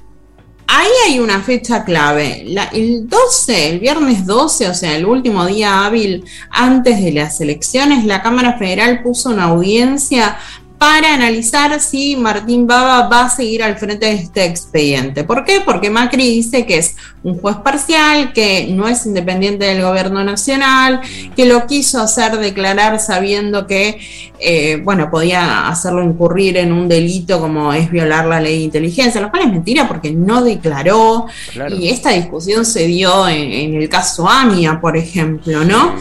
ahí 0.67 0.91
hay 1.07 1.19
una 1.19 1.41
fecha 1.41 1.83
clave. 1.83 2.45
el 2.73 3.07
12, 3.07 3.69
el 3.69 3.79
viernes 3.79 4.25
12, 4.25 4.69
o 4.69 4.73
sea, 4.73 4.95
el 4.95 5.05
último 5.05 5.45
día 5.45 5.85
hábil 5.85 6.25
antes 6.49 7.03
de 7.03 7.11
las 7.11 7.39
elecciones, 7.41 8.05
la 8.05 8.21
Cámara 8.21 8.57
Federal 8.57 9.01
puso 9.03 9.29
una 9.29 9.45
audiencia 9.45 10.37
para 10.85 11.15
analizar 11.15 11.79
si 11.79 12.15
Martín 12.15 12.67
Baba 12.67 13.09
va 13.09 13.25
a 13.25 13.29
seguir 13.29 13.63
al 13.63 13.75
frente 13.75 14.05
de 14.05 14.13
este 14.13 14.45
expediente. 14.45 15.23
¿Por 15.23 15.43
qué? 15.43 15.61
Porque 15.65 15.89
Macri 15.89 16.29
dice 16.29 16.67
que 16.67 16.77
es 16.77 16.95
un 17.25 17.39
juez 17.39 17.55
parcial, 17.55 18.33
que 18.33 18.67
no 18.69 18.87
es 18.87 19.03
independiente 19.07 19.65
del 19.65 19.81
gobierno 19.81 20.23
nacional, 20.23 21.01
que 21.35 21.47
lo 21.47 21.65
quiso 21.65 21.99
hacer 21.99 22.37
declarar 22.37 22.99
sabiendo 22.99 23.65
que, 23.65 23.97
eh, 24.39 24.79
bueno, 24.83 25.09
podía 25.09 25.67
hacerlo 25.67 26.03
incurrir 26.03 26.57
en 26.57 26.71
un 26.71 26.87
delito 26.87 27.39
como 27.39 27.73
es 27.73 27.89
violar 27.89 28.27
la 28.27 28.39
ley 28.39 28.59
de 28.59 28.63
inteligencia, 28.65 29.19
lo 29.19 29.31
cual 29.31 29.47
es 29.47 29.51
mentira 29.51 29.87
porque 29.87 30.11
no 30.11 30.43
declaró. 30.43 31.25
Y 31.79 31.89
esta 31.89 32.11
discusión 32.11 32.63
se 32.63 32.85
dio 32.85 33.27
en, 33.27 33.73
el 33.73 33.89
caso 33.89 34.29
AMIA, 34.29 34.79
por 34.79 34.95
ejemplo, 34.95 35.63
¿no? 35.63 35.95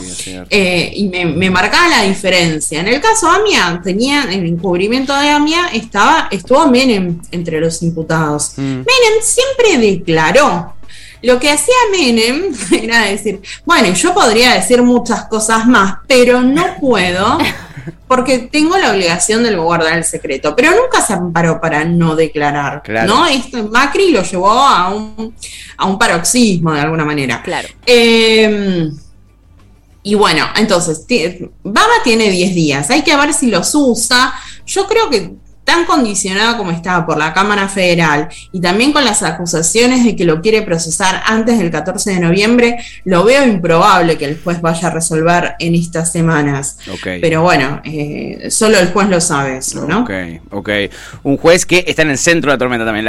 Eh, 0.51 0.93
y 0.95 1.09
me, 1.09 1.49
marcaba 1.49 1.89
la 1.89 2.03
diferencia. 2.03 2.81
En 2.81 2.89
el 2.89 3.01
caso 3.01 3.31
AMIA 3.31 3.81
tenían 3.83 4.31
el 4.31 4.45
encubrimiento 4.75 5.17
de 5.17 5.29
AMIA, 5.29 5.69
estaba, 5.73 6.27
estuvo 6.33 6.67
Menem 6.67 7.21
entre 7.31 7.61
los 7.61 7.81
imputados. 7.83 8.55
Mm. 8.57 8.79
Menem 8.79 9.23
siempre 9.23 9.79
declaró 9.79 10.75
lo 11.23 11.39
que 11.39 11.49
hacía 11.49 11.75
Menem 11.93 12.53
era 12.73 13.03
decir, 13.03 13.41
bueno, 13.65 13.95
yo 13.95 14.13
podría 14.13 14.55
decir 14.55 14.83
muchas 14.83 15.27
cosas 15.27 15.67
más, 15.69 15.99
pero 16.09 16.43
no 16.43 16.77
puedo 16.81 17.39
porque 18.09 18.41
tengo 18.51 18.77
la 18.77 18.91
obligación 18.91 19.45
de 19.45 19.55
guardar 19.55 19.97
el 19.97 20.05
secreto. 20.05 20.57
Pero 20.57 20.73
nunca 20.73 21.01
se 21.07 21.13
amparó 21.13 21.61
para 21.61 21.85
no 21.85 22.17
declarar, 22.17 22.83
¿no? 23.07 23.27
Esto, 23.27 23.69
Macri 23.69 24.11
lo 24.11 24.25
llevó 24.25 24.51
a 24.51 24.93
un, 24.93 25.35
a 25.77 25.87
un 25.87 25.97
paroxismo 25.97 26.73
de 26.73 26.81
alguna 26.81 27.05
manera. 27.05 27.43
Claro. 27.43 27.69
Em, 27.87 28.93
y 30.03 30.15
bueno, 30.17 30.45
entonces, 30.57 31.07
Baba 31.63 31.95
tiene 32.03 32.29
10 32.29 32.55
días, 32.55 32.91
hay 32.91 33.03
que 33.03 33.17
ver 33.17 33.33
si 33.33 33.47
los 33.47 33.75
usa. 33.75 34.35
Yo 34.67 34.87
creo 34.87 35.11
que 35.11 35.35
tan 35.65 35.85
condicionado 35.85 36.57
como 36.57 36.71
estaba 36.71 37.05
por 37.07 37.17
la 37.17 37.33
Cámara 37.33 37.69
Federal 37.69 38.29
y 38.53 38.61
también 38.61 38.93
con 38.93 39.05
las 39.05 39.23
acusaciones 39.23 40.05
de 40.05 40.15
que 40.15 40.25
lo 40.25 40.41
quiere 40.41 40.63
procesar 40.63 41.23
antes 41.27 41.59
del 41.59 41.71
14 41.71 42.13
de 42.13 42.21
noviembre, 42.21 42.79
lo 43.05 43.25
veo 43.25 43.47
improbable 43.47 44.17
que 44.19 44.27
el 44.27 44.41
juez 44.43 44.61
vaya 44.61 44.89
a 44.89 44.91
resolver 44.91 45.55
en 45.59 45.75
estas 45.75 46.13
semanas. 46.13 46.79
Pero 47.03 47.43
bueno, 47.43 47.81
eh, 47.85 48.49
solo 48.51 48.79
el 48.79 48.89
juez 48.89 49.09
lo 49.09 49.21
sabe 49.21 49.59
eso, 49.59 49.87
¿no? 49.87 50.01
Ok, 50.01 50.11
ok. 50.51 50.71
Un 51.23 51.37
juez 51.37 51.67
que 51.67 51.85
está 51.87 52.03
en 52.03 52.11
el 52.11 52.19
centro 52.19 52.51
de 52.51 52.55
la 52.55 52.59
tormenta 52.59 52.85
también. 52.85 53.07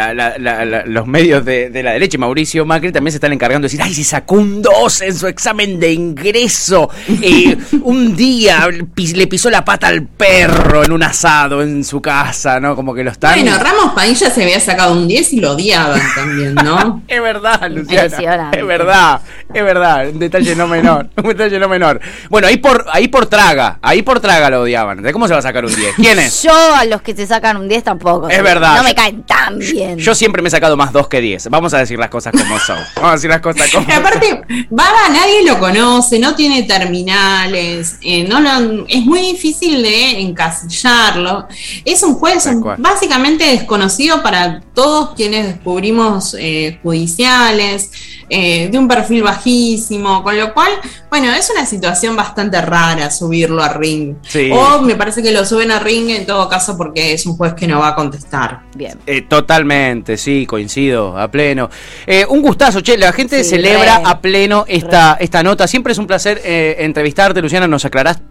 los 0.93 1.07
medios 1.07 1.43
de, 1.45 1.69
la 1.83 1.91
derecha 1.91 2.17
Mauricio 2.17 2.65
Macri 2.65 2.91
también 2.91 3.11
se 3.11 3.17
están 3.17 3.33
encargando 3.33 3.67
de 3.67 3.71
decir, 3.71 3.81
ay, 3.81 3.93
se 3.93 4.03
sacó 4.03 4.35
un 4.35 4.61
2 4.61 5.01
en 5.01 5.15
su 5.15 5.27
examen 5.27 5.79
de 5.79 5.91
ingreso. 5.93 6.89
Eh, 7.27 7.57
un 7.81 8.15
día 8.15 8.67
le 8.69 9.27
pisó 9.27 9.49
la 9.49 9.65
pata 9.65 9.87
al 9.87 10.03
perro 10.03 10.83
en 10.83 10.91
un 10.91 11.01
asado 11.01 11.63
en 11.63 11.83
su 11.83 12.01
casa, 12.01 12.44
¿no? 12.61 12.75
Como 12.75 12.93
que 12.93 13.03
lo 13.03 13.11
están... 13.11 13.39
Bueno, 13.39 13.57
Ramos 13.57 13.93
Padilla 13.93 14.29
se 14.29 14.43
había 14.43 14.59
sacado 14.59 14.93
un 14.93 15.07
10 15.07 15.33
y 15.33 15.39
lo 15.41 15.51
odiaban 15.51 16.01
también, 16.15 16.55
¿no? 16.55 17.01
es 17.07 17.21
verdad, 17.21 17.69
Luciana. 17.69 18.51
Es 18.51 18.65
verdad, 18.65 19.21
es 19.53 19.63
verdad. 19.63 20.09
Un 20.09 20.19
detalle 20.19 20.55
no 20.55 20.67
menor. 20.67 21.09
Un 21.17 21.29
detalle 21.29 21.59
no 21.59 21.67
menor. 21.67 21.99
Bueno, 22.29 22.47
ahí 22.47 22.57
por, 22.57 22.85
ahí 22.91 23.07
por 23.07 23.25
traga, 23.25 23.79
ahí 23.81 24.01
por 24.01 24.19
traga 24.19 24.49
lo 24.49 24.61
odiaban. 24.61 25.01
¿De 25.01 25.11
cómo 25.11 25.27
se 25.27 25.33
va 25.33 25.39
a 25.39 25.43
sacar 25.43 25.65
un 25.65 25.75
10? 25.75 25.95
¿Quién 25.95 26.19
es? 26.19 26.43
Yo 26.43 26.53
a 26.53 26.85
los 26.85 27.01
que 27.01 27.15
se 27.15 27.25
sacan 27.25 27.57
un 27.57 27.67
10 27.67 27.83
tampoco. 27.83 28.29
Es 28.29 28.43
verdad. 28.43 28.77
No 28.77 28.83
me 28.83 28.93
caen 28.93 29.23
tan 29.23 29.57
bien. 29.57 29.97
Yo 29.97 30.13
siempre 30.13 30.41
me 30.41 30.47
he 30.47 30.51
sacado 30.51 30.77
más 30.77 30.91
2 30.91 31.07
que 31.07 31.21
10. 31.21 31.49
Vamos 31.49 31.73
a 31.73 31.79
decir 31.79 31.97
las 31.97 32.09
cosas 32.09 32.33
como 32.33 32.59
son. 32.59 32.77
Vamos 32.95 33.09
a 33.09 33.13
decir 33.13 33.29
las 33.29 33.41
cosas 33.41 33.69
como 33.71 33.85
son. 33.85 33.97
Aparte, 33.97 34.41
Baba 34.69 35.09
nadie 35.09 35.43
lo 35.45 35.59
conoce, 35.59 36.19
no 36.19 36.35
tiene 36.35 36.63
terminales, 36.63 37.97
eh, 38.01 38.27
no 38.27 38.85
es 38.87 39.05
muy 39.05 39.19
difícil 39.19 39.81
de 39.81 40.19
encasillarlo. 40.21 41.47
Es 41.83 42.03
un 42.03 42.15
juez 42.39 42.77
básicamente 42.77 43.45
desconocido 43.45 44.21
para 44.21 44.61
todos 44.73 45.15
quienes 45.15 45.47
descubrimos 45.47 46.35
eh, 46.39 46.79
judiciales. 46.83 47.91
Eh, 48.27 48.69
de 48.71 48.79
un 48.79 48.87
perfil 48.87 49.21
bajísimo, 49.21 50.23
con 50.23 50.35
lo 50.35 50.51
cual, 50.51 50.71
bueno, 51.11 51.31
es 51.31 51.51
una 51.51 51.63
situación 51.63 52.15
bastante 52.15 52.59
rara 52.59 53.11
subirlo 53.11 53.61
a 53.61 53.69
ring. 53.69 54.15
O 54.51 54.81
me 54.81 54.95
parece 54.95 55.21
que 55.21 55.31
lo 55.31 55.45
suben 55.45 55.69
a 55.69 55.77
ring 55.79 56.09
en 56.09 56.25
todo 56.25 56.49
caso 56.49 56.75
porque 56.75 57.13
es 57.13 57.27
un 57.27 57.37
juez 57.37 57.53
que 57.53 57.67
no 57.67 57.79
va 57.79 57.89
a 57.89 57.95
contestar. 57.95 58.61
Bien. 58.75 58.97
Eh, 59.05 59.21
totalmente, 59.21 60.17
sí, 60.17 60.47
coincido, 60.47 61.15
a 61.15 61.29
pleno. 61.29 61.69
Eh, 62.07 62.25
un 62.27 62.41
gustazo, 62.41 62.81
che, 62.81 62.97
la 62.97 63.13
gente 63.13 63.43
celebra 63.43 64.01
a 64.03 64.19
pleno 64.19 64.65
esta, 64.67 65.17
esta 65.19 65.43
nota. 65.43 65.67
Siempre 65.67 65.93
es 65.93 65.99
un 65.99 66.07
placer 66.07 66.41
entrevistarte, 66.43 67.43
Luciana, 67.43 67.67
nos 67.67 67.85
aclarás 67.85 68.21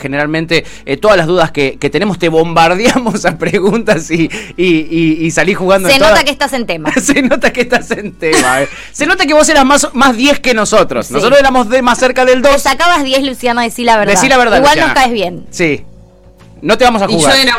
generalmente 0.00 0.64
todas 1.00 1.16
las 1.16 1.26
dudas 1.26 1.50
que, 1.50 1.76
tenemos, 1.90 2.20
te 2.20 2.28
bombardeamos 2.28 3.24
a 3.24 3.36
preguntas 3.50 4.10
y, 4.10 4.30
y, 4.56 5.26
y, 5.26 5.30
salís 5.30 5.56
jugando. 5.56 5.88
Se 5.90 5.98
nota 5.98 6.24
que 6.24 6.30
estás 6.30 6.52
en 6.52 6.66
tema. 6.66 6.92
Se 6.92 7.22
nota 7.22 7.52
que 7.52 7.62
estás 7.62 7.90
en 7.90 8.12
tema. 8.12 8.60
Se 8.92 9.06
nota 9.06 9.26
que 9.26 9.34
vos 9.34 9.48
eras 9.48 9.64
más, 9.64 9.88
más 9.92 10.16
10 10.16 10.40
que 10.40 10.54
nosotros. 10.54 11.10
Nosotros 11.10 11.38
éramos 11.38 11.68
de 11.68 11.82
más 11.82 11.98
cerca 11.98 12.24
del 12.24 12.42
2. 12.42 12.52
Te 12.52 12.58
sacabas 12.60 13.04
10, 13.04 13.22
Luciana, 13.24 13.62
decí 13.62 13.84
la 13.84 13.96
verdad. 13.96 14.14
Decí 14.14 14.28
la 14.28 14.38
verdad. 14.38 14.58
Igual 14.58 14.78
nos 14.78 14.92
caes 14.92 15.12
bien. 15.12 15.46
Sí. 15.50 15.84
No 16.62 16.76
te 16.76 16.84
vamos 16.84 17.00
a 17.00 17.08
jugar. 17.08 17.34
yo 17.34 17.42
era, 17.42 17.56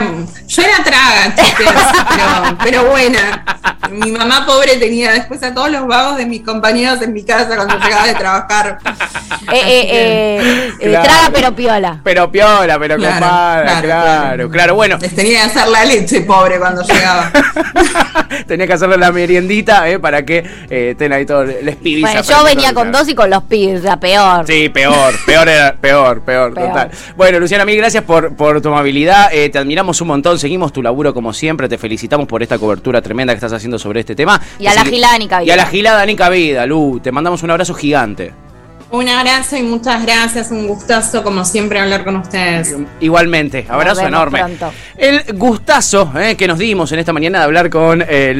yo 0.47 0.61
era 0.61 0.83
traga, 0.83 1.35
pero, 1.57 2.57
pero, 2.63 2.89
buena. 2.91 3.79
Mi 3.89 4.11
mamá 4.11 4.45
pobre 4.45 4.77
tenía 4.77 5.11
después 5.11 5.41
a 5.43 5.53
todos 5.53 5.71
los 5.71 5.87
vagos 5.87 6.17
de 6.17 6.25
mis 6.25 6.41
compañeros 6.41 7.01
en 7.01 7.13
mi 7.13 7.23
casa 7.23 7.55
cuando 7.55 7.77
llegaba 7.83 8.07
de 8.07 8.15
trabajar. 8.15 8.79
Eh, 9.51 9.55
eh, 9.55 9.87
eh, 9.91 10.73
eh 10.79 10.91
Traga 10.91 11.31
pero 11.33 11.55
piola. 11.55 11.99
Pero 12.03 12.31
piola, 12.31 12.79
pero 12.79 12.95
claro, 12.95 13.13
compadre, 13.13 13.81
claro, 13.81 14.49
claro, 14.49 14.75
bueno. 14.75 14.97
Les 15.01 15.15
tenía 15.15 15.39
que 15.39 15.45
hacer 15.45 15.67
la 15.67 15.85
leche 15.85 16.21
pobre 16.21 16.59
cuando 16.59 16.83
llegaba. 16.83 17.31
tenía 18.47 18.67
que 18.67 18.73
hacerle 18.73 18.97
la 18.97 19.11
meriendita 19.11 19.89
eh, 19.89 19.99
para 19.99 20.23
que 20.25 20.45
eh, 20.69 20.91
estén 20.91 21.11
ahí 21.13 21.25
todos 21.25 21.47
les 21.47 21.75
pibis. 21.75 22.01
Bueno, 22.01 22.21
yo 22.21 22.43
venía 22.43 22.73
con 22.73 22.91
dos 22.91 23.07
y 23.09 23.15
con 23.15 23.29
los 23.29 23.43
pibis, 23.43 23.83
la 23.83 23.99
peor. 23.99 24.45
Sí, 24.47 24.69
peor, 24.69 25.13
peor 25.25 25.49
era, 25.49 25.75
peor, 25.75 26.21
peor, 26.21 26.53
total. 26.53 26.91
Bueno, 27.15 27.39
Luciana, 27.39 27.65
mil 27.65 27.77
gracias 27.77 28.03
por, 28.03 28.35
por 28.35 28.61
tu 28.61 28.69
amabilidad 28.69 29.01
eh, 29.31 29.49
te 29.49 29.57
admiramos 29.57 29.99
un 30.01 30.07
montón, 30.07 30.39
seguimos 30.39 30.73
tu 30.73 30.81
laburo 30.81 31.13
como 31.13 31.33
siempre, 31.33 31.67
te 31.69 31.77
felicitamos 31.77 32.27
por 32.27 32.43
esta 32.43 32.57
cobertura 32.57 33.01
tremenda 33.01 33.33
que 33.33 33.37
estás 33.37 33.53
haciendo 33.53 33.70
sobre 33.79 34.01
este 34.01 34.15
tema. 34.15 34.41
Y 34.59 34.67
a 34.67 34.73
la 34.73 34.85
gilada 34.85 35.17
ni 35.17 35.27
Y 35.45 35.49
a 35.49 35.55
la 35.55 35.65
gilada 35.65 36.05
ni 36.05 36.15
cabida, 36.15 36.65
Lu, 36.65 36.99
te 37.01 37.11
mandamos 37.11 37.43
un 37.43 37.51
abrazo 37.51 37.73
gigante. 37.73 38.33
Un 38.91 39.07
abrazo 39.07 39.55
y 39.55 39.63
muchas 39.63 40.03
gracias, 40.03 40.51
un 40.51 40.67
gustazo 40.67 41.23
como 41.23 41.45
siempre 41.45 41.79
hablar 41.79 42.03
con 42.03 42.17
ustedes. 42.17 42.75
Igualmente, 42.99 43.65
abrazo 43.69 44.05
enorme. 44.05 44.43
El 44.97 45.23
gustazo 45.33 46.11
eh, 46.19 46.35
que 46.35 46.45
nos 46.45 46.59
dimos 46.59 46.91
en 46.91 46.99
esta 46.99 47.13
mañana 47.13 47.39
de 47.39 47.45
hablar 47.45 47.69
con 47.69 48.03
eh, 48.05 48.35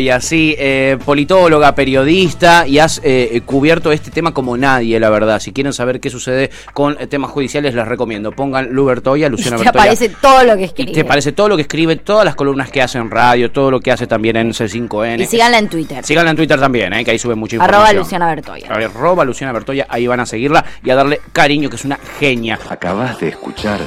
y 0.00 0.08
así, 0.08 0.56
eh, 0.58 0.98
politóloga, 1.04 1.76
periodista, 1.76 2.66
y 2.66 2.80
has 2.80 3.00
eh, 3.04 3.40
cubierto 3.46 3.92
este 3.92 4.10
tema 4.10 4.34
como 4.34 4.56
nadie, 4.56 4.98
la 4.98 5.08
verdad. 5.08 5.38
Si 5.38 5.52
quieren 5.52 5.72
saber 5.72 6.00
qué 6.00 6.10
sucede 6.10 6.50
con 6.72 6.96
temas 7.08 7.30
judiciales, 7.30 7.72
les 7.72 7.86
recomiendo. 7.86 8.32
Pongan 8.32 8.70
Lubertoya, 8.72 9.28
Luciana 9.28 9.56
Bertoya. 9.58 9.72
Te 9.72 9.78
aparece 9.78 10.08
todo 10.08 10.42
lo 10.42 10.56
que 10.56 10.64
escribe. 10.64 10.92
Te 10.92 11.00
aparece 11.02 11.30
todo 11.30 11.48
lo 11.48 11.54
que 11.54 11.62
escribe, 11.62 11.94
todas 11.94 12.24
las 12.24 12.34
columnas 12.34 12.72
que 12.72 12.82
hace 12.82 12.98
en 12.98 13.08
radio, 13.08 13.52
todo 13.52 13.70
lo 13.70 13.78
que 13.78 13.92
hace 13.92 14.08
también 14.08 14.34
en 14.36 14.50
C5N. 14.50 15.20
Y 15.22 15.26
síganla 15.26 15.58
en 15.58 15.68
Twitter. 15.68 16.04
Síganla 16.04 16.32
en 16.32 16.36
Twitter 16.36 16.58
también, 16.58 16.92
que 17.04 17.12
ahí 17.12 17.18
sube 17.20 17.36
mucha 17.36 17.54
información. 17.54 17.86
Arroba 17.86 18.00
Luciana 18.00 18.26
Bertoya. 18.26 18.66
Arroba 18.68 19.24
Luciana 19.24 19.52
Bertoya 19.52 19.75
ahí 19.88 20.06
van 20.06 20.20
a 20.20 20.26
seguirla 20.26 20.64
y 20.82 20.90
a 20.90 20.94
darle 20.94 21.20
cariño, 21.32 21.68
que 21.68 21.76
es 21.76 21.84
una 21.84 21.98
genia. 22.18 22.58
Acabas 22.70 23.20
de 23.20 23.28
escuchar 23.28 23.80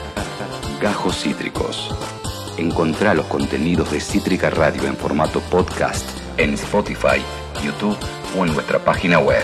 Gajos 0.82 1.22
Cítricos. 1.24 1.96
Encontrá 2.58 3.14
los 3.14 3.26
contenidos 3.26 3.92
de 3.92 4.02
Cítrica 4.02 4.50
Radio 4.50 4.86
en 4.86 4.98
formato 4.98 5.40
podcast 5.40 6.20
en 6.38 6.54
Spotify, 6.54 7.22
YouTube 7.64 7.98
o 8.38 8.46
en 8.46 8.54
nuestra 8.54 8.80
página 8.80 9.20
web. 9.20 9.44